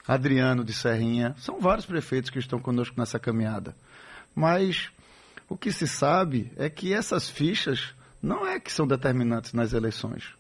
Adriano 0.08 0.64
de 0.64 0.74
Serrinha. 0.74 1.36
São 1.40 1.60
vários 1.60 1.86
prefeitos 1.86 2.30
que 2.30 2.40
estão 2.40 2.60
conosco 2.60 3.00
nessa 3.00 3.20
caminhada. 3.20 3.76
Mas 4.36 4.90
o 5.48 5.58
que 5.58 5.72
se 5.72 5.88
sabe 5.88 6.52
é 6.56 6.70
que 6.70 6.94
essas 6.94 7.30
fichas 7.30 7.94
não 8.22 8.46
é 8.46 8.60
que 8.60 8.72
são 8.72 8.88
determinantes 8.88 9.54
nas 9.54 9.74
eleições. 9.74 10.34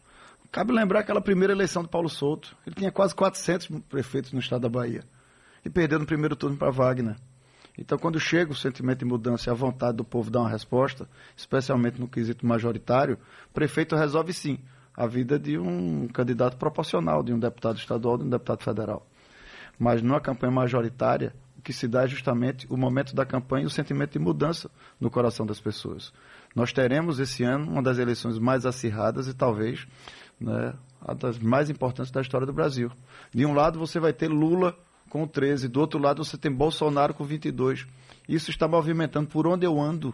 Cabe 0.52 0.74
lembrar 0.74 1.02
aquela 1.02 1.22
primeira 1.22 1.54
eleição 1.54 1.84
de 1.84 1.89
Paulo 1.89 2.10
Souto. 2.10 2.56
Ele 2.65 2.76
tinha 2.76 2.91
quase 2.91 3.13
400 3.13 3.67
prefeitos 3.88 4.32
no 4.32 4.39
estado 4.39 4.62
da 4.62 4.69
Bahia. 4.69 5.04
E 5.63 5.69
perdeu 5.69 6.00
no 6.00 6.06
primeiro 6.06 6.36
turno 6.36 6.58
para 6.58 6.72
Wagner. 6.72 7.15
Então, 7.78 7.98
quando 7.98 8.19
chega 8.19 8.52
o 8.52 8.56
sentimento 8.56 9.00
de 9.00 9.06
mudança 9.06 9.50
e 9.50 9.52
a 9.52 9.54
vontade 9.54 9.98
do 9.98 10.04
povo 10.04 10.30
dar 10.30 10.41
uma 10.41 10.50
resposta, 10.50 11.08
especialmente 11.38 12.00
no 12.00 12.08
quesito 12.08 12.45
majoritário, 12.45 13.17
o 13.50 13.54
prefeito 13.54 13.95
resolve 13.95 14.34
sim 14.34 14.60
a 14.95 15.08
vida 15.08 15.39
de 15.39 15.58
um 15.58 16.08
candidato 16.10 16.58
proporcional, 16.58 17.24
de 17.24 17.32
um 17.32 17.39
deputado 17.39 17.78
estadual, 17.78 18.17
de 18.17 18.26
um 18.26 18.30
deputado 18.30 18.63
federal. 18.63 19.08
Mas 19.80 20.02
numa 20.02 20.20
campanha 20.20 20.52
majoritária, 20.52 21.34
o 21.58 21.62
que 21.62 21.72
se 21.72 21.88
dá 21.88 22.04
é 22.04 22.08
justamente 22.08 22.68
o 22.70 22.76
momento 22.76 23.15
da 23.15 23.26
campanha 23.26 23.63
e 23.63 23.68
o 23.68 23.70
sentimento 23.70 24.12
de 24.12 24.20
mudança 24.20 24.70
no 25.00 25.10
coração 25.10 25.46
das 25.46 25.60
pessoas. 25.60 26.12
Nós 26.54 26.74
teremos 26.74 27.20
esse 27.20 27.44
ano 27.44 27.72
uma 27.72 27.82
das 27.82 27.98
eleições 27.98 28.38
mais 28.38 28.65
acirradas 28.65 29.28
e 29.28 29.34
talvez 29.34 29.88
né, 30.39 30.74
a 31.02 31.13
das 31.13 31.39
mais 31.39 31.70
importantes 31.70 32.12
da 32.12 32.22
história 32.22 32.46
do 32.46 32.54
Brasil. 32.54 32.92
De 33.34 33.46
um 33.46 33.54
lado 33.54 33.80
você 33.80 34.00
vai 34.00 34.13
ter 34.13 34.28
Lula 34.28 34.76
com 35.10 35.28
13, 35.28 35.68
do 35.68 35.80
outro 35.80 36.00
lado 36.00 36.24
você 36.24 36.38
tem 36.38 36.52
Bolsonaro 36.52 37.13
com 37.13 37.24
22. 37.24 37.88
Isso 38.28 38.52
está 38.52 38.68
movimentando 38.68 39.28
por 39.30 39.48
onde 39.48 39.65
eu 39.65 39.80
ando. 39.80 40.13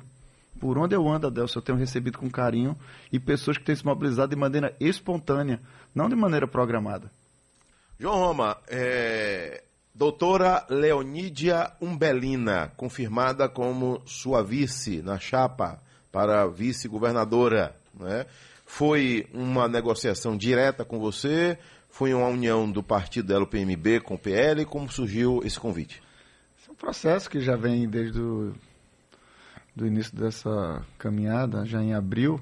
Por 0.59 0.77
onde 0.77 0.95
eu 0.95 1.07
ando, 1.07 1.27
Adelson, 1.27 1.59
eu 1.59 1.63
tenho 1.63 1.77
recebido 1.77 2.17
com 2.17 2.29
carinho 2.29 2.77
e 3.11 3.19
pessoas 3.19 3.57
que 3.57 3.63
têm 3.63 3.75
se 3.75 3.85
mobilizado 3.85 4.29
de 4.29 4.39
maneira 4.39 4.73
espontânea, 4.79 5.59
não 5.93 6.07
de 6.07 6.15
maneira 6.15 6.47
programada. 6.47 7.11
João 7.97 8.17
Roma, 8.17 8.57
é, 8.67 9.63
doutora 9.93 10.65
Leonídia 10.69 11.71
Umbelina, 11.81 12.73
confirmada 12.75 13.47
como 13.47 14.01
sua 14.05 14.43
vice 14.43 15.01
na 15.01 15.17
chapa 15.17 15.81
para 16.11 16.45
vice-governadora, 16.45 17.73
né? 17.97 18.25
Foi 18.65 19.25
uma 19.33 19.69
negociação 19.69 20.35
direta 20.35 20.83
com 20.83 20.99
você? 20.99 21.57
Foi 21.89 22.13
uma 22.13 22.27
união 22.27 22.69
do 22.69 22.83
partido 22.83 23.27
dela, 23.27 23.45
o 23.45 23.47
PMB, 23.47 24.01
com 24.01 24.15
o 24.15 24.19
PL? 24.19 24.65
Como 24.65 24.91
surgiu 24.91 25.39
esse 25.45 25.57
convite? 25.57 26.03
Esse 26.59 26.69
é 26.69 26.73
um 26.73 26.75
processo 26.75 27.29
que 27.29 27.39
já 27.39 27.55
vem 27.55 27.87
desde 27.87 28.19
o 28.19 28.53
do 29.73 29.87
início 29.87 30.15
dessa 30.15 30.85
caminhada, 30.97 31.65
já 31.65 31.81
em 31.81 31.93
abril, 31.93 32.41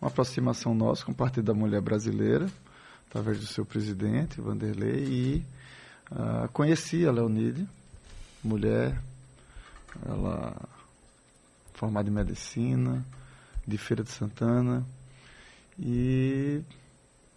uma 0.00 0.08
aproximação 0.08 0.74
nossa 0.74 1.04
com 1.04 1.12
o 1.12 1.14
Partido 1.14 1.44
da 1.44 1.54
Mulher 1.54 1.80
Brasileira, 1.80 2.46
através 3.10 3.40
do 3.40 3.46
seu 3.46 3.66
presidente, 3.66 4.40
Vanderlei, 4.40 5.04
e 5.04 5.46
uh, 6.12 6.48
conheci 6.52 7.04
a 7.04 7.10
Leonide, 7.10 7.68
mulher, 8.42 8.96
ela 10.06 10.56
formada 11.74 12.08
em 12.08 12.12
medicina, 12.12 13.04
de 13.66 13.76
Feira 13.76 14.04
de 14.04 14.10
Santana, 14.10 14.86
e, 15.76 16.62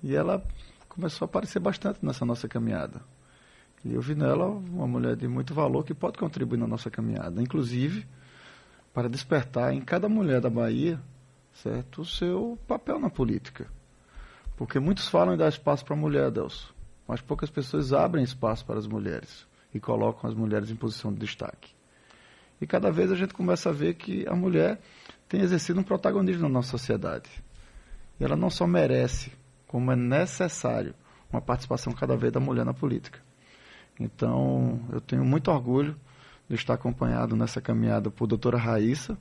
e 0.04 0.16
ela 0.16 0.46
começou 0.88 1.26
a 1.26 1.28
aparecer 1.28 1.60
bastante 1.60 2.06
nessa 2.06 2.24
nossa 2.24 2.48
caminhada. 2.48 3.02
E 3.84 3.96
eu 3.96 4.02
vi 4.02 4.14
nela 4.14 4.46
uma 4.46 4.88
mulher 4.88 5.16
de 5.16 5.28
muito 5.28 5.56
valor 5.56 5.84
que 5.84 5.96
pode 5.96 6.20
contribuir 6.20 6.60
na 6.60 6.68
nossa 6.68 6.92
caminhada, 6.92 7.42
inclusive 7.42 8.06
para 8.94 9.10
despertar 9.10 9.74
em 9.74 9.82
cada 9.82 10.08
mulher 10.08 10.40
da 10.40 10.52
Bahia, 10.52 11.02
certo, 11.52 12.04
o 12.04 12.06
seu 12.06 12.60
papel 12.68 13.00
na 13.00 13.10
política. 13.10 13.68
Porque 14.56 14.80
muitos 14.80 15.08
falam 15.08 15.34
em 15.34 15.38
dar 15.38 15.50
espaço 15.50 15.84
para 15.84 15.96
a 15.96 15.98
mulher, 15.98 16.30
Deus, 16.30 16.74
mas 17.08 17.22
poucas 17.22 17.50
pessoas 17.50 17.92
abrem 17.92 18.24
espaço 18.24 18.66
para 18.66 18.78
as 18.78 18.88
mulheres 18.88 19.48
e 19.74 19.80
colocam 19.80 20.30
as 20.30 20.36
mulheres 20.36 20.70
em 20.70 20.76
posição 20.76 21.12
de 21.12 21.20
destaque. 21.20 21.74
E 22.62 22.68
cada 22.68 22.92
vez 22.92 23.12
a 23.12 23.16
gente 23.16 23.34
começa 23.34 23.70
a 23.70 23.74
ver 23.74 23.96
que 23.96 24.26
a 24.28 24.36
mulher 24.36 24.80
tem 25.28 25.42
exercido 25.42 25.80
um 25.80 25.84
protagonismo 25.84 26.44
na 26.44 26.50
nossa 26.50 26.70
sociedade. 26.70 27.30
E 28.20 28.24
ela 28.24 28.36
não 28.36 28.50
só 28.50 28.68
merece, 28.68 29.32
como 29.68 29.92
é 29.92 29.96
necessário, 29.96 30.94
uma 31.32 31.42
participação 31.42 31.92
cada 31.94 32.16
vez 32.16 32.32
da 32.32 32.40
mulher 32.40 32.64
na 32.64 32.74
política. 32.74 33.20
Então, 34.00 34.80
eu 34.92 35.02
tenho 35.02 35.26
muito 35.26 35.50
orgulho 35.50 35.96
de 36.48 36.56
estar 36.56 36.76
acompanhado 36.76 37.36
nessa 37.36 37.60
caminhada 37.60 38.12
por 38.12 38.28
doutora 38.28 38.58
Raíssa, 38.58 39.18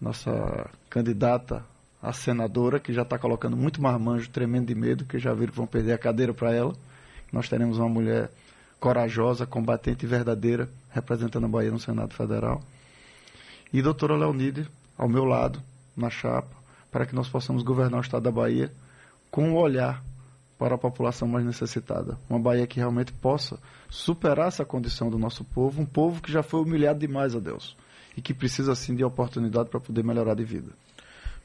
nossa 0.00 0.70
candidata 0.90 1.64
a 2.06 2.12
senadora, 2.12 2.78
que 2.78 2.92
já 2.92 3.02
está 3.02 3.18
colocando 3.18 3.56
muito 3.56 3.82
marmanjo, 3.82 4.30
tremendo 4.30 4.66
de 4.66 4.76
medo, 4.76 5.04
que 5.04 5.18
já 5.18 5.34
viram 5.34 5.50
que 5.50 5.56
vão 5.56 5.66
perder 5.66 5.92
a 5.94 5.98
cadeira 5.98 6.32
para 6.32 6.54
ela. 6.54 6.72
Nós 7.32 7.48
teremos 7.48 7.78
uma 7.78 7.88
mulher 7.88 8.30
corajosa, 8.78 9.44
combatente 9.44 10.06
e 10.06 10.08
verdadeira, 10.08 10.68
representando 10.90 11.46
a 11.46 11.48
Bahia 11.48 11.72
no 11.72 11.80
Senado 11.80 12.14
Federal. 12.14 12.62
E 13.72 13.82
doutora 13.82 14.16
Leonide, 14.16 14.68
ao 14.96 15.08
meu 15.08 15.24
lado, 15.24 15.60
na 15.96 16.08
chapa, 16.08 16.54
para 16.92 17.04
que 17.06 17.14
nós 17.14 17.28
possamos 17.28 17.64
governar 17.64 17.98
o 17.98 18.04
Estado 18.04 18.22
da 18.22 18.30
Bahia 18.30 18.72
com 19.28 19.50
um 19.50 19.56
olhar 19.56 20.00
para 20.56 20.76
a 20.76 20.78
população 20.78 21.26
mais 21.26 21.44
necessitada. 21.44 22.16
Uma 22.30 22.38
Bahia 22.38 22.68
que 22.68 22.78
realmente 22.78 23.12
possa 23.12 23.58
superar 23.90 24.46
essa 24.46 24.64
condição 24.64 25.10
do 25.10 25.18
nosso 25.18 25.42
povo, 25.42 25.82
um 25.82 25.86
povo 25.86 26.22
que 26.22 26.30
já 26.30 26.44
foi 26.44 26.60
humilhado 26.60 27.00
demais 27.00 27.34
a 27.34 27.40
Deus 27.40 27.76
e 28.16 28.22
que 28.22 28.32
precisa, 28.32 28.76
sim, 28.76 28.94
de 28.94 29.02
oportunidade 29.02 29.70
para 29.70 29.80
poder 29.80 30.04
melhorar 30.04 30.34
de 30.34 30.44
vida. 30.44 30.70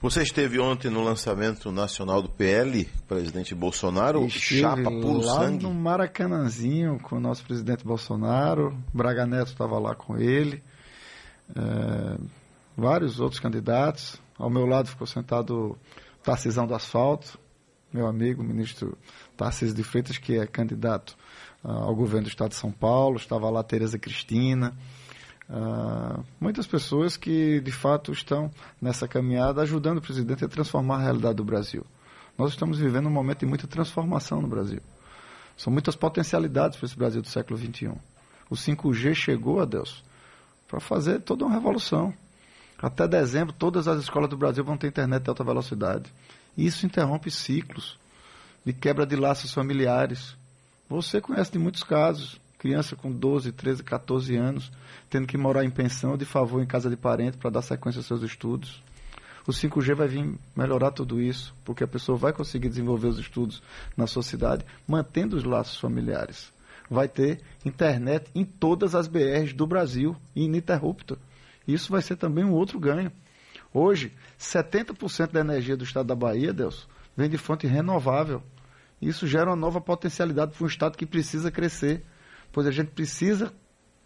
Você 0.02 0.24
esteve 0.24 0.60
ontem 0.60 0.90
no 0.90 1.04
lançamento 1.04 1.72
nacional 1.72 2.24
do 2.24 2.30
PL, 2.30 2.86
presidente 3.08 3.54
Bolsonaro, 3.54 4.26
Estive 4.26 4.62
chapa 4.62 4.90
puro 4.90 5.20
lá 5.24 5.36
sangue? 5.36 5.64
no 5.64 5.72
Maracanãzinho 5.72 7.00
com 7.00 7.18
o 7.18 7.20
nosso 7.20 7.44
presidente 7.46 7.86
Bolsonaro, 7.86 8.76
Braga 8.92 9.28
Neto 9.28 9.50
estava 9.50 9.78
lá 9.78 9.94
com 9.94 10.18
ele, 10.18 10.64
é, 11.56 12.18
vários 12.76 13.20
outros 13.20 13.40
candidatos. 13.40 14.20
Ao 14.40 14.50
meu 14.50 14.66
lado 14.66 14.88
ficou 14.88 15.06
sentado 15.06 15.78
Tarcisão 16.24 16.66
do 16.66 16.74
Asfalto, 16.74 17.40
meu 17.94 18.08
amigo, 18.08 18.44
ministro 18.44 18.98
Tarcísio 19.38 19.76
de 19.76 19.84
Freitas, 19.84 20.18
que 20.18 20.36
é 20.36 20.48
candidato 20.48 21.16
uh, 21.64 21.70
ao 21.70 21.96
governo 21.96 22.24
do 22.24 22.30
Estado 22.30 22.50
de 22.50 22.56
São 22.56 22.72
Paulo, 22.72 23.18
estava 23.18 23.50
lá 23.52 23.62
Tereza 23.62 24.00
Cristina, 24.00 24.74
uh, 25.52 26.24
muitas 26.40 26.66
pessoas 26.66 27.18
que 27.18 27.60
de 27.60 27.72
fato 27.72 28.12
estão 28.12 28.50
nessa 28.82 29.08
caminhada 29.08 29.62
ajudando 29.62 29.98
o 29.98 30.02
presidente 30.02 30.44
a 30.44 30.48
transformar 30.48 30.96
a 30.96 31.04
realidade 31.04 31.36
do 31.36 31.44
Brasil. 31.44 31.86
Nós 32.38 32.52
estamos 32.52 32.80
vivendo 32.80 33.08
um 33.08 33.12
momento 33.12 33.42
de 33.42 33.46
muita 33.46 33.68
transformação 33.68 34.42
no 34.42 34.48
Brasil. 34.48 34.82
São 35.58 35.72
muitas 35.72 35.96
potencialidades 35.96 36.78
para 36.78 36.88
esse 36.88 36.98
Brasil 36.98 37.22
do 37.22 37.28
século 37.28 37.60
XXI. 37.60 37.92
O 38.50 38.56
5G 38.56 39.14
chegou 39.14 39.62
a 39.62 39.66
Deus 39.66 40.04
para 40.68 40.80
fazer 40.80 41.20
toda 41.20 41.46
uma 41.46 41.54
revolução. 41.54 42.12
Até 42.82 43.08
dezembro, 43.08 43.54
todas 43.54 43.88
as 43.88 44.02
escolas 44.02 44.30
do 44.30 44.38
Brasil 44.38 44.64
vão 44.64 44.76
ter 44.76 44.88
internet 44.88 45.22
de 45.22 45.30
alta 45.30 45.44
velocidade. 45.44 46.12
Isso 46.58 46.86
interrompe 46.86 47.30
ciclos 47.30 48.00
de 48.66 48.74
quebra 48.74 49.06
de 49.06 49.16
laços 49.16 49.54
familiares. 49.54 50.36
Você 50.90 51.22
conhece 51.22 51.52
de 51.52 51.60
muitos 51.60 51.84
casos, 51.84 52.41
criança 52.62 52.95
com 52.95 53.12
12, 53.12 53.52
13, 53.54 53.84
14 53.84 54.36
anos, 54.36 54.71
tendo 55.10 55.26
que 55.26 55.36
morar 55.36 55.65
em 55.65 55.69
pensão 55.71 56.15
de 56.15 56.26
favor 56.26 56.62
em 56.62 56.67
casa 56.67 56.91
de 56.91 56.95
parente 56.95 57.36
para 57.36 57.50
dar 57.50 57.63
sequência 57.63 57.97
aos 57.97 58.06
seus 58.06 58.21
estudos. 58.21 58.84
O 59.47 59.52
5G 59.52 59.95
vai 59.95 60.08
vir 60.08 60.36
melhorar 60.56 60.91
tudo 60.91 61.19
isso, 61.19 61.56
porque 61.65 61.84
a 61.84 61.88
pessoa 61.88 62.15
vai 62.15 62.32
conseguir 62.32 62.69
desenvolver 62.69 63.08
os 63.08 63.17
estudos 63.17 63.63
na 63.97 64.06
sua 64.06 64.21
cidade, 64.21 64.63
mantendo 64.88 65.36
os 65.36 65.43
laços 65.43 65.80
familiares. 65.80 66.54
Vai 66.88 67.08
ter 67.08 67.41
internet 67.65 68.30
em 68.36 68.45
todas 68.45 68.93
as 68.93 69.08
BRs 69.08 69.54
do 69.54 69.65
Brasil, 69.65 70.15
ininterrupta. 70.36 71.17
Isso 71.67 71.91
vai 71.91 72.04
ser 72.04 72.15
também 72.15 72.45
um 72.45 72.54
outro 72.54 72.80
ganho. 72.80 73.12
Hoje, 73.74 74.13
70% 74.39 75.32
da 75.32 75.39
energia 75.39 75.76
do 75.76 75.84
estado 75.84 76.06
da 76.06 76.15
Bahia, 76.15 76.54
Deus, 76.54 76.88
vem 77.17 77.28
de 77.28 77.39
fonte 77.39 77.65
renovável. 77.65 78.43
Isso 79.02 79.26
gera 79.26 79.50
uma 79.50 79.56
nova 79.56 79.82
potencialidade 79.82 80.52
para 80.56 80.63
um 80.63 80.67
estado 80.67 80.95
que 80.95 81.08
precisa 81.08 81.50
crescer, 81.50 82.06
pois 82.52 82.68
a 82.68 82.72
gente 82.72 82.90
precisa 82.92 83.54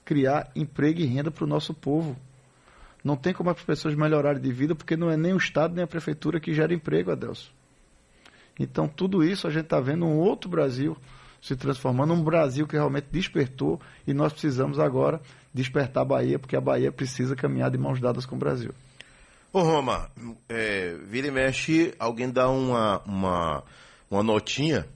criar 0.03 0.51
emprego 0.55 0.99
e 0.99 1.05
renda 1.05 1.31
para 1.31 1.43
o 1.43 1.47
nosso 1.47 1.73
povo. 1.73 2.15
Não 3.03 3.15
tem 3.15 3.33
como 3.33 3.49
as 3.49 3.61
pessoas 3.61 3.95
melhorarem 3.95 4.41
de 4.41 4.51
vida, 4.51 4.75
porque 4.75 4.95
não 4.95 5.09
é 5.09 5.17
nem 5.17 5.33
o 5.33 5.37
Estado 5.37 5.75
nem 5.75 5.83
a 5.83 5.87
Prefeitura 5.87 6.39
que 6.39 6.53
gera 6.53 6.73
emprego, 6.73 7.11
Adelson. 7.11 7.51
Então, 8.59 8.87
tudo 8.87 9.23
isso 9.23 9.47
a 9.47 9.51
gente 9.51 9.65
está 9.65 9.79
vendo 9.79 10.05
um 10.05 10.17
outro 10.17 10.49
Brasil 10.49 10.97
se 11.41 11.55
transformando, 11.55 12.13
um 12.13 12.23
Brasil 12.23 12.65
que 12.65 12.75
realmente 12.75 13.07
despertou 13.11 13.79
e 14.07 14.13
nós 14.13 14.31
precisamos 14.31 14.79
agora 14.79 15.21
despertar 15.53 16.01
a 16.01 16.05
Bahia, 16.05 16.39
porque 16.39 16.55
a 16.55 16.61
Bahia 16.61 16.91
precisa 16.91 17.35
caminhar 17.35 17.69
de 17.69 17.77
mãos 17.77 17.99
dadas 17.99 18.25
com 18.25 18.35
o 18.35 18.39
Brasil. 18.39 18.73
Ô 19.53 19.61
Roma, 19.61 20.09
é, 20.49 20.95
vira 21.07 21.27
e 21.27 21.31
mexe, 21.31 21.93
alguém 21.99 22.31
dá 22.31 22.49
uma, 22.49 22.99
uma, 23.05 23.63
uma 24.09 24.23
notinha 24.23 24.87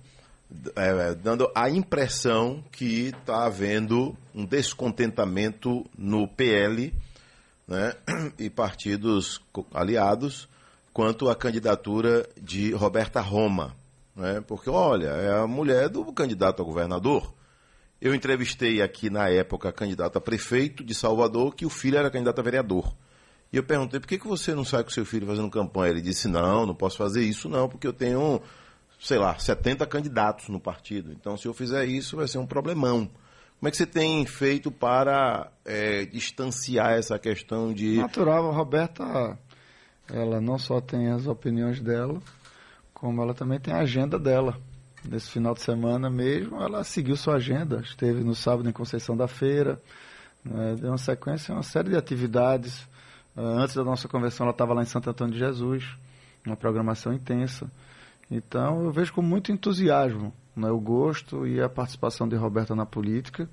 é, 0.76 1.14
dando 1.16 1.50
a 1.54 1.70
impressão 1.70 2.64
que 2.72 3.08
está 3.08 3.46
havendo 3.46 4.16
um 4.34 4.46
descontentamento 4.46 5.86
no 5.98 6.28
PL 6.28 6.94
né, 7.68 7.94
e 8.38 8.50
partidos 8.50 9.42
aliados 9.74 10.50
quanto 10.92 11.30
à 11.30 11.36
candidatura 11.36 12.28
de 12.42 12.72
Roberta 12.72 13.22
Roma. 13.22 13.76
Né, 14.16 14.44
porque, 14.48 14.70
olha, 14.70 15.08
é 15.08 15.40
a 15.40 15.48
mulher 15.48 15.88
do 15.88 16.04
candidato 16.12 16.62
a 16.62 16.66
governador. 16.66 17.34
Eu 18.02 18.16
entrevistei 18.16 18.82
aqui 18.82 19.10
na 19.10 19.30
época 19.30 19.70
a 19.70 19.74
candidata 19.74 20.18
a 20.18 20.22
prefeito 20.22 20.84
de 20.84 20.96
Salvador, 20.96 21.54
que 21.54 21.66
o 21.66 21.70
filho 21.70 21.98
era 21.98 22.10
candidato 22.10 22.40
a 22.40 22.44
vereador. 22.44 22.94
E 23.52 23.58
eu 23.58 23.64
perguntei, 23.64 24.00
por 24.00 24.08
que, 24.08 24.18
que 24.18 24.28
você 24.28 24.54
não 24.54 24.64
sai 24.64 24.84
com 24.84 24.90
seu 24.90 25.06
filho 25.06 25.26
fazendo 25.26 25.50
campanha? 25.50 25.92
Ele 25.92 26.02
disse, 26.02 26.28
não, 26.28 26.66
não 26.66 26.76
posso 26.76 26.98
fazer 26.98 27.24
isso 27.24 27.50
não, 27.50 27.68
porque 27.68 27.88
eu 27.88 27.94
tenho, 27.94 28.42
sei 29.00 29.18
lá, 29.18 29.38
70 29.38 29.86
candidatos 29.88 30.50
no 30.50 30.60
partido. 30.60 31.12
Então, 31.12 31.38
se 31.38 31.48
eu 31.48 31.54
fizer 31.54 31.86
isso, 31.86 32.18
vai 32.18 32.28
ser 32.28 32.38
um 32.38 32.46
problemão. 32.46 33.10
Como 33.60 33.68
é 33.68 33.72
que 33.72 33.78
você 33.78 33.86
tem 33.86 34.26
feito 34.26 34.72
para 34.72 35.52
é, 35.66 36.06
distanciar 36.06 36.94
essa 36.94 37.18
questão 37.18 37.74
de... 37.74 37.98
Natural, 37.98 38.50
a 38.50 38.54
Roberta, 38.54 39.38
ela 40.10 40.40
não 40.40 40.58
só 40.58 40.80
tem 40.80 41.10
as 41.10 41.28
opiniões 41.28 41.80
dela, 41.80 42.22
como 42.94 43.22
ela 43.22 43.34
também 43.34 43.60
tem 43.60 43.74
a 43.74 43.80
agenda 43.80 44.20
dela. 44.20 44.58
Nesse 45.04 45.30
final 45.30 45.54
de 45.54 45.62
semana 45.62 46.10
mesmo, 46.10 46.62
ela 46.62 46.84
seguiu 46.84 47.16
sua 47.16 47.36
agenda. 47.36 47.82
Esteve 47.82 48.24
no 48.24 48.36
sábado 48.36 48.70
em 48.70 48.74
Conceição 48.74 49.16
da 49.16 49.28
Feira, 49.28 49.82
né, 50.44 50.76
deu 50.80 50.92
uma 50.92 50.98
sequência, 50.98 51.54
uma 51.54 51.64
série 51.64 51.90
de 51.90 51.98
atividades 51.98 52.88
ah, 53.36 53.42
antes 53.42 53.76
da 53.76 53.84
nossa 53.84 54.08
conversão, 54.08 54.46
ela 54.46 54.52
estava 54.52 54.74
lá 54.74 54.82
em 54.82 54.86
Santo 54.86 55.10
Antônio 55.10 55.34
de 55.34 55.40
Jesus, 55.40 55.86
uma 56.46 56.58
programação 56.58 57.14
intensa. 57.14 57.72
Então, 58.30 58.84
eu 58.84 58.92
vejo 58.92 59.14
com 59.14 59.22
muito 59.22 59.52
entusiasmo 59.52 60.34
né, 60.56 60.70
o 60.70 60.80
gosto 60.80 61.48
e 61.48 61.62
a 61.62 61.70
participação 61.70 62.28
de 62.28 62.36
Roberta 62.36 62.76
na 62.76 62.86
política. 62.86 63.50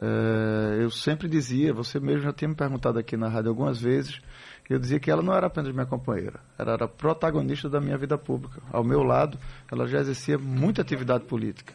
É, 0.00 0.82
eu 0.82 0.90
sempre 0.90 1.28
dizia, 1.28 1.72
você 1.72 1.98
mesmo 1.98 2.22
já 2.22 2.32
tinha 2.32 2.48
me 2.48 2.54
perguntado 2.54 2.98
aqui 2.98 3.16
na 3.16 3.28
rádio 3.28 3.48
algumas 3.48 3.80
vezes, 3.80 4.20
eu 4.68 4.78
dizia 4.78 5.00
que 5.00 5.10
ela 5.10 5.22
não 5.22 5.34
era 5.34 5.48
apenas 5.48 5.72
minha 5.72 5.86
companheira, 5.86 6.38
ela 6.56 6.74
era 6.74 6.86
protagonista 6.86 7.68
da 7.68 7.80
minha 7.80 7.98
vida 7.98 8.16
pública. 8.16 8.62
Ao 8.70 8.84
meu 8.84 9.02
lado, 9.02 9.36
ela 9.70 9.86
já 9.86 9.98
exercia 9.98 10.38
muita 10.38 10.80
atividade 10.80 11.24
política. 11.24 11.74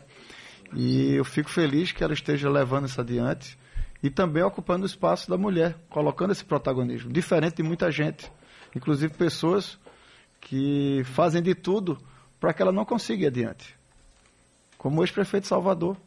E 0.73 1.13
eu 1.15 1.25
fico 1.25 1.49
feliz 1.49 1.91
que 1.91 2.03
ela 2.03 2.13
esteja 2.13 2.49
levando 2.49 2.85
isso 2.85 2.99
adiante 3.01 3.57
e 4.01 4.09
também 4.09 4.43
ocupando 4.43 4.83
o 4.83 4.85
espaço 4.85 5.29
da 5.29 5.37
mulher, 5.37 5.75
colocando 5.89 6.31
esse 6.31 6.45
protagonismo, 6.45 7.11
diferente 7.11 7.57
de 7.57 7.63
muita 7.63 7.91
gente, 7.91 8.31
inclusive 8.73 9.13
pessoas 9.13 9.77
que 10.39 11.01
fazem 11.05 11.41
de 11.41 11.53
tudo 11.53 11.97
para 12.39 12.53
que 12.53 12.61
ela 12.61 12.71
não 12.71 12.85
consiga 12.85 13.23
ir 13.23 13.27
adiante. 13.27 13.75
Como 14.77 14.99
o 14.99 15.03
ex-prefeito 15.03 15.47
Salvador, 15.47 15.97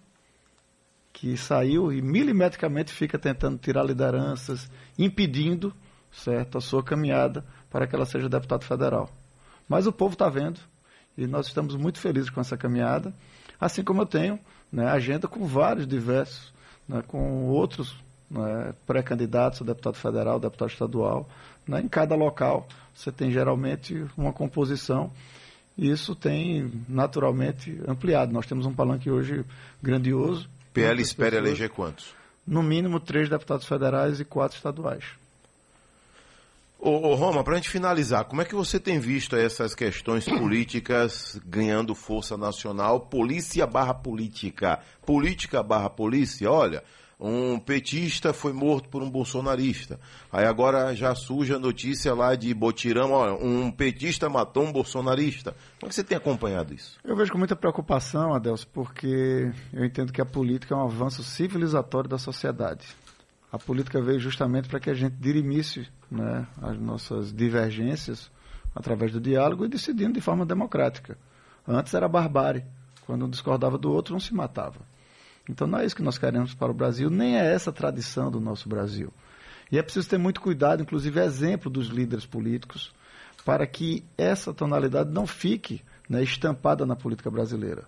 que 1.12 1.36
saiu 1.36 1.92
e 1.92 2.00
milimetricamente 2.00 2.92
fica 2.92 3.18
tentando 3.18 3.58
tirar 3.58 3.82
lideranças, 3.82 4.70
impedindo 4.98 5.74
certo, 6.12 6.58
a 6.58 6.60
sua 6.60 6.82
caminhada 6.82 7.44
para 7.70 7.86
que 7.86 7.94
ela 7.94 8.06
seja 8.06 8.28
deputado 8.28 8.64
federal. 8.64 9.10
Mas 9.68 9.86
o 9.86 9.92
povo 9.92 10.14
está 10.14 10.28
vendo 10.28 10.60
e 11.16 11.26
nós 11.26 11.46
estamos 11.46 11.74
muito 11.74 11.98
felizes 11.98 12.30
com 12.30 12.40
essa 12.40 12.56
caminhada, 12.56 13.12
assim 13.60 13.82
como 13.82 14.02
eu 14.02 14.06
tenho 14.06 14.38
né, 14.72 14.86
agenda 14.86 15.26
com 15.26 15.46
vários 15.46 15.86
diversos 15.86 16.52
né, 16.88 17.02
com 17.06 17.46
outros 17.48 17.94
né, 18.30 18.72
pré-candidatos 18.86 19.60
a 19.60 19.64
deputado 19.64 19.96
federal, 19.96 20.40
deputado 20.40 20.70
estadual. 20.70 21.28
Né, 21.66 21.80
em 21.80 21.88
cada 21.88 22.14
local 22.14 22.66
você 22.94 23.12
tem 23.12 23.30
geralmente 23.30 24.06
uma 24.16 24.32
composição 24.32 25.12
e 25.78 25.88
isso 25.88 26.14
tem 26.14 26.70
naturalmente 26.88 27.80
ampliado. 27.86 28.32
Nós 28.32 28.46
temos 28.46 28.66
um 28.66 28.74
palanque 28.74 29.10
hoje 29.10 29.44
grandioso 29.80 30.48
PL 30.78 31.02
espera 31.02 31.30
pessoas, 31.30 31.48
eleger 31.48 31.70
quantos? 31.70 32.14
No 32.46 32.62
mínimo 32.62 33.00
três 33.00 33.28
deputados 33.28 33.66
federais 33.66 34.20
e 34.20 34.24
quatro 34.24 34.56
estaduais. 34.56 35.04
Ô, 36.78 36.90
ô 36.90 37.14
Roma, 37.16 37.42
para 37.42 37.54
a 37.54 37.56
gente 37.56 37.68
finalizar, 37.68 38.24
como 38.24 38.40
é 38.40 38.44
que 38.44 38.54
você 38.54 38.78
tem 38.78 39.00
visto 39.00 39.34
essas 39.34 39.74
questões 39.74 40.24
políticas 40.24 41.40
ganhando 41.44 41.94
força 41.94 42.36
nacional? 42.36 43.00
Polícia 43.00 43.66
barra 43.66 43.92
política, 43.94 44.78
política 45.04 45.62
barra 45.62 45.90
polícia, 45.90 46.48
olha, 46.48 46.84
um 47.20 47.58
petista 47.58 48.32
foi 48.32 48.52
morto 48.52 48.88
por 48.88 49.02
um 49.02 49.10
bolsonarista. 49.10 49.98
Aí 50.30 50.46
agora 50.46 50.94
já 50.94 51.14
surge 51.14 51.52
a 51.52 51.58
notícia 51.58 52.14
lá 52.14 52.34
de 52.36 52.54
Botirão, 52.54 53.10
olha, 53.10 53.34
um 53.34 53.70
petista 53.70 54.28
matou 54.28 54.64
um 54.64 54.72
bolsonarista. 54.72 55.56
Como 55.80 55.90
é 55.90 55.92
você 55.92 56.04
tem 56.04 56.16
acompanhado 56.16 56.72
isso? 56.72 56.96
Eu 57.02 57.16
vejo 57.16 57.32
com 57.32 57.38
muita 57.38 57.56
preocupação, 57.56 58.32
Adelso, 58.34 58.68
porque 58.68 59.50
eu 59.72 59.84
entendo 59.84 60.12
que 60.12 60.20
a 60.20 60.26
política 60.26 60.74
é 60.74 60.78
um 60.78 60.84
avanço 60.84 61.24
civilizatório 61.24 62.08
da 62.08 62.18
sociedade. 62.18 62.86
A 63.50 63.58
política 63.58 64.00
veio 64.00 64.20
justamente 64.20 64.68
para 64.68 64.78
que 64.78 64.90
a 64.90 64.94
gente 64.94 65.16
dirimisse 65.16 65.88
né, 66.10 66.46
as 66.62 66.78
nossas 66.78 67.32
divergências 67.32 68.30
através 68.74 69.10
do 69.10 69.20
diálogo 69.20 69.64
e 69.64 69.68
decidindo 69.68 70.12
de 70.12 70.20
forma 70.20 70.46
democrática. 70.46 71.18
Antes 71.66 71.94
era 71.94 72.06
barbárie. 72.06 72.64
Quando 73.06 73.24
um 73.24 73.30
discordava 73.30 73.78
do 73.78 73.90
outro, 73.90 74.12
não 74.12 74.20
se 74.20 74.34
matava. 74.34 74.80
Então 75.48 75.66
não 75.66 75.78
é 75.78 75.86
isso 75.86 75.96
que 75.96 76.02
nós 76.02 76.18
queremos 76.18 76.54
para 76.54 76.70
o 76.70 76.74
Brasil, 76.74 77.08
nem 77.08 77.38
é 77.38 77.52
essa 77.54 77.70
a 77.70 77.72
tradição 77.72 78.30
do 78.30 78.40
nosso 78.40 78.68
Brasil. 78.68 79.12
E 79.70 79.78
é 79.78 79.82
preciso 79.82 80.08
ter 80.08 80.18
muito 80.18 80.40
cuidado, 80.40 80.82
inclusive 80.82 81.20
exemplo 81.20 81.70
dos 81.70 81.88
líderes 81.88 82.26
políticos, 82.26 82.92
para 83.44 83.66
que 83.66 84.04
essa 84.16 84.52
tonalidade 84.52 85.10
não 85.10 85.26
fique 85.26 85.82
né, 86.08 86.22
estampada 86.22 86.86
na 86.86 86.96
política 86.96 87.30
brasileira. 87.30 87.84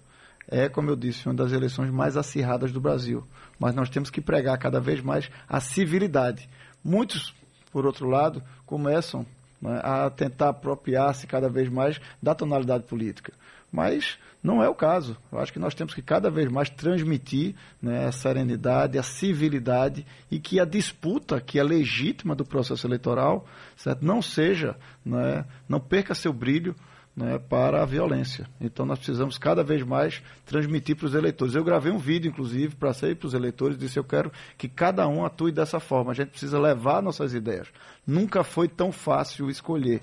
É, 0.49 0.69
como 0.69 0.91
eu 0.91 0.97
disse, 0.97 1.27
uma 1.27 1.35
das 1.35 1.53
eleições 1.53 1.91
mais 1.91 2.17
acirradas 2.17 2.73
do 2.73 2.81
Brasil. 2.81 3.25
Mas 3.59 3.75
nós 3.75 3.89
temos 3.89 4.11
que 4.11 4.21
pregar 4.21 4.59
cada 4.59 4.81
vez 4.81 5.01
mais 5.01 5.31
a 5.49 5.61
civilidade. 5.61 6.49
Muitos, 6.83 7.35
por 7.71 7.87
outro 7.87 8.09
lado, 8.09 8.43
começam 8.67 9.25
né, 9.61 9.81
a 9.83 10.11
tentar 10.11 10.49
apropriar-se 10.49 11.27
cada 11.27 11.49
vez 11.49 11.69
mais 11.69 12.01
da 12.23 12.35
tonalidade 12.35 12.85
política. 12.85 13.33
Mas 13.71 14.19
não 14.43 14.63
é 14.63 14.69
o 14.69 14.75
caso. 14.75 15.17
Eu 15.31 15.39
acho 15.39 15.53
que 15.53 15.59
nós 15.59 15.75
temos 15.75 15.95
que 15.95 16.03
cada 16.03 16.31
vez 16.31 16.51
mais 16.51 16.71
transmitir 16.71 17.55
né, 17.81 18.07
a 18.07 18.13
serenidade, 18.13 18.99
a 18.99 19.03
civilidade 19.03 20.07
e 20.31 20.39
que 20.39 20.59
a 20.59 20.65
disputa 20.65 21.41
que 21.41 21.59
é 21.59 21.63
legítima 21.63 22.35
do 22.35 22.45
processo 22.45 22.87
eleitoral 22.87 23.47
certo? 23.77 24.05
não 24.05 24.23
seja, 24.23 24.77
né, 25.05 25.45
não 25.69 25.79
perca 25.79 26.15
seu 26.15 26.33
brilho 26.33 26.75
né, 27.15 27.39
para 27.39 27.83
a 27.83 27.87
violência. 27.87 28.49
Então 28.61 28.87
nós 28.87 28.99
precisamos 28.99 29.37
cada 29.37 29.63
vez 29.63 29.83
mais 29.83 30.23
transmitir 30.47 30.97
para 30.97 31.07
os 31.07 31.15
eleitores. 31.15 31.55
Eu 31.55 31.63
gravei 31.63 31.93
um 31.93 31.99
vídeo, 31.99 32.31
inclusive, 32.31 32.75
para 32.77 32.95
sair 32.95 33.15
para 33.15 33.27
os 33.27 33.35
eleitores, 33.35 33.77
disse 33.77 33.99
eu 33.99 34.05
quero 34.05 34.33
que 34.57 34.69
cada 34.69 35.07
um 35.07 35.25
atue 35.25 35.53
dessa 35.53 35.79
forma. 35.79 36.13
A 36.13 36.15
gente 36.15 36.31
precisa 36.31 36.59
levar 36.59 37.03
nossas 37.03 37.35
ideias. 37.35 37.69
Nunca 38.07 38.43
foi 38.43 38.69
tão 38.69 38.91
fácil 38.91 39.51
escolher, 39.51 40.01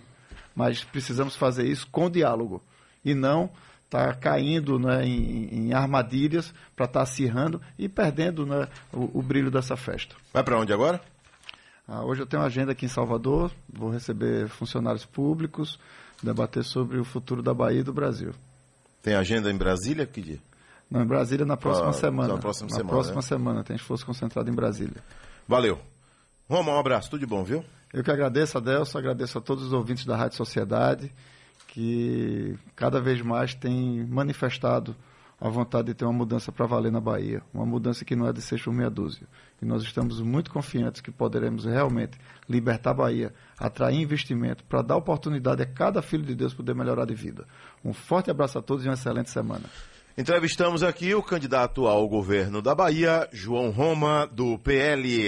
mas 0.56 0.84
precisamos 0.84 1.36
fazer 1.36 1.68
isso 1.68 1.88
com 1.88 2.08
diálogo 2.08 2.62
e 3.08 3.16
não 3.16 3.50
estar 3.86 4.08
tá 4.08 4.14
caindo 4.14 4.78
né, 4.78 5.06
em, 5.06 5.68
em, 5.68 5.74
armadilhas 5.74 6.54
para 6.76 6.86
estar 6.86 7.00
tá 7.00 7.04
acirrando 7.04 7.62
e 7.80 7.88
perdendo 7.88 8.46
né, 8.46 8.68
o, 8.92 9.20
o, 9.20 9.22
brilho 9.22 9.50
dessa 9.50 9.78
festa. 9.78 10.16
Vai 10.34 10.44
para 10.44 10.60
onde 10.60 10.74
agora? 10.74 11.02
Ah, 11.88 12.04
hoje 12.04 12.22
eu 12.22 12.26
tenho 12.26 12.42
uma 12.42 12.48
agenda 12.48 12.74
aqui 12.74 12.86
em 12.86 12.90
Salvador, 12.90 13.50
vou 13.72 13.90
receber 13.90 14.50
funcionários 14.50 15.06
públicos, 15.06 15.80
debater 16.22 16.66
sobre 16.66 17.00
o 17.00 17.06
futuro 17.06 17.42
da 17.42 17.54
Bahia 17.54 17.80
e 17.80 17.84
do 17.84 17.94
Brasil. 17.94 18.34
Tem 19.02 19.16
agenda 19.16 19.50
em 19.50 19.58
Brasília? 19.58 20.06
Que 20.06 20.22
dia? 20.22 20.40
Não, 20.92 21.02
em 21.02 21.08
Brasília 21.08 21.46
na 21.46 21.56
próxima 21.56 21.90
ah, 21.90 21.94
semana. 21.94 22.34
Na 22.34 22.40
próxima 22.40 22.70
na 22.70 22.76
semana. 22.76 22.90
próxima 22.90 23.16
né? 23.16 23.22
semana, 23.22 23.64
tem 23.64 23.76
esforço 23.78 24.06
concentrado 24.06 24.50
em 24.50 24.54
Brasília. 24.54 25.02
Valeu. 25.48 25.80
Roma, 26.50 26.74
um 26.74 26.80
abraço, 26.80 27.10
tudo 27.10 27.22
de 27.22 27.26
bom, 27.26 27.44
viu? 27.44 27.64
Eu 27.94 28.04
que 28.04 28.12
agradeço, 28.12 28.58
Adelso, 28.58 28.98
agradeço 28.98 29.38
a 29.38 29.42
todos 29.42 29.64
os 29.66 29.72
ouvintes 29.72 30.06
da 30.06 30.18
Rádio 30.18 30.36
Sociedade 30.36 31.10
que 31.78 32.58
cada 32.76 33.00
vez 33.00 33.22
mais 33.22 33.54
tem 33.54 34.04
manifestado 34.08 34.96
a 35.40 35.48
vontade 35.48 35.90
de 35.90 35.94
ter 35.94 36.06
uma 36.06 36.14
mudança 36.14 36.52
para 36.52 36.66
valer 36.66 36.92
na 36.92 37.00
Bahia, 37.00 37.44
uma 37.54 37.68
mudança 37.68 38.04
que 38.04 38.16
não 38.16 38.28
é 38.28 38.34
de 38.34 38.42
seis 38.42 38.60
por 38.64 38.74
meia 38.74 38.90
dúzia. 38.90 39.28
E 39.62 39.66
nós 39.66 39.84
estamos 39.84 40.20
muito 40.20 40.50
confiantes 40.50 41.02
que 41.02 41.12
poderemos 41.12 41.66
realmente 41.66 42.18
libertar 42.50 42.90
a 42.90 42.94
Bahia, 42.96 43.34
atrair 43.60 44.02
investimento, 44.02 44.64
para 44.64 44.82
dar 44.82 44.98
oportunidade 44.98 45.62
a 45.62 45.68
cada 45.68 46.02
filho 46.02 46.24
de 46.24 46.34
Deus 46.34 46.52
poder 46.52 46.74
melhorar 46.74 47.06
de 47.06 47.14
vida. 47.14 47.46
Um 47.86 47.94
forte 47.94 48.32
abraço 48.32 48.58
a 48.58 48.62
todos 48.64 48.84
e 48.84 48.88
uma 48.88 48.96
excelente 48.96 49.30
semana. 49.30 49.66
Entrevistamos 50.18 50.82
aqui 50.82 51.14
o 51.14 51.22
candidato 51.22 51.86
ao 51.86 52.10
governo 52.10 52.60
da 52.60 52.74
Bahia, 52.74 53.30
João 53.32 53.70
Roma, 53.70 54.26
do 54.26 54.58
PL. 54.58 55.26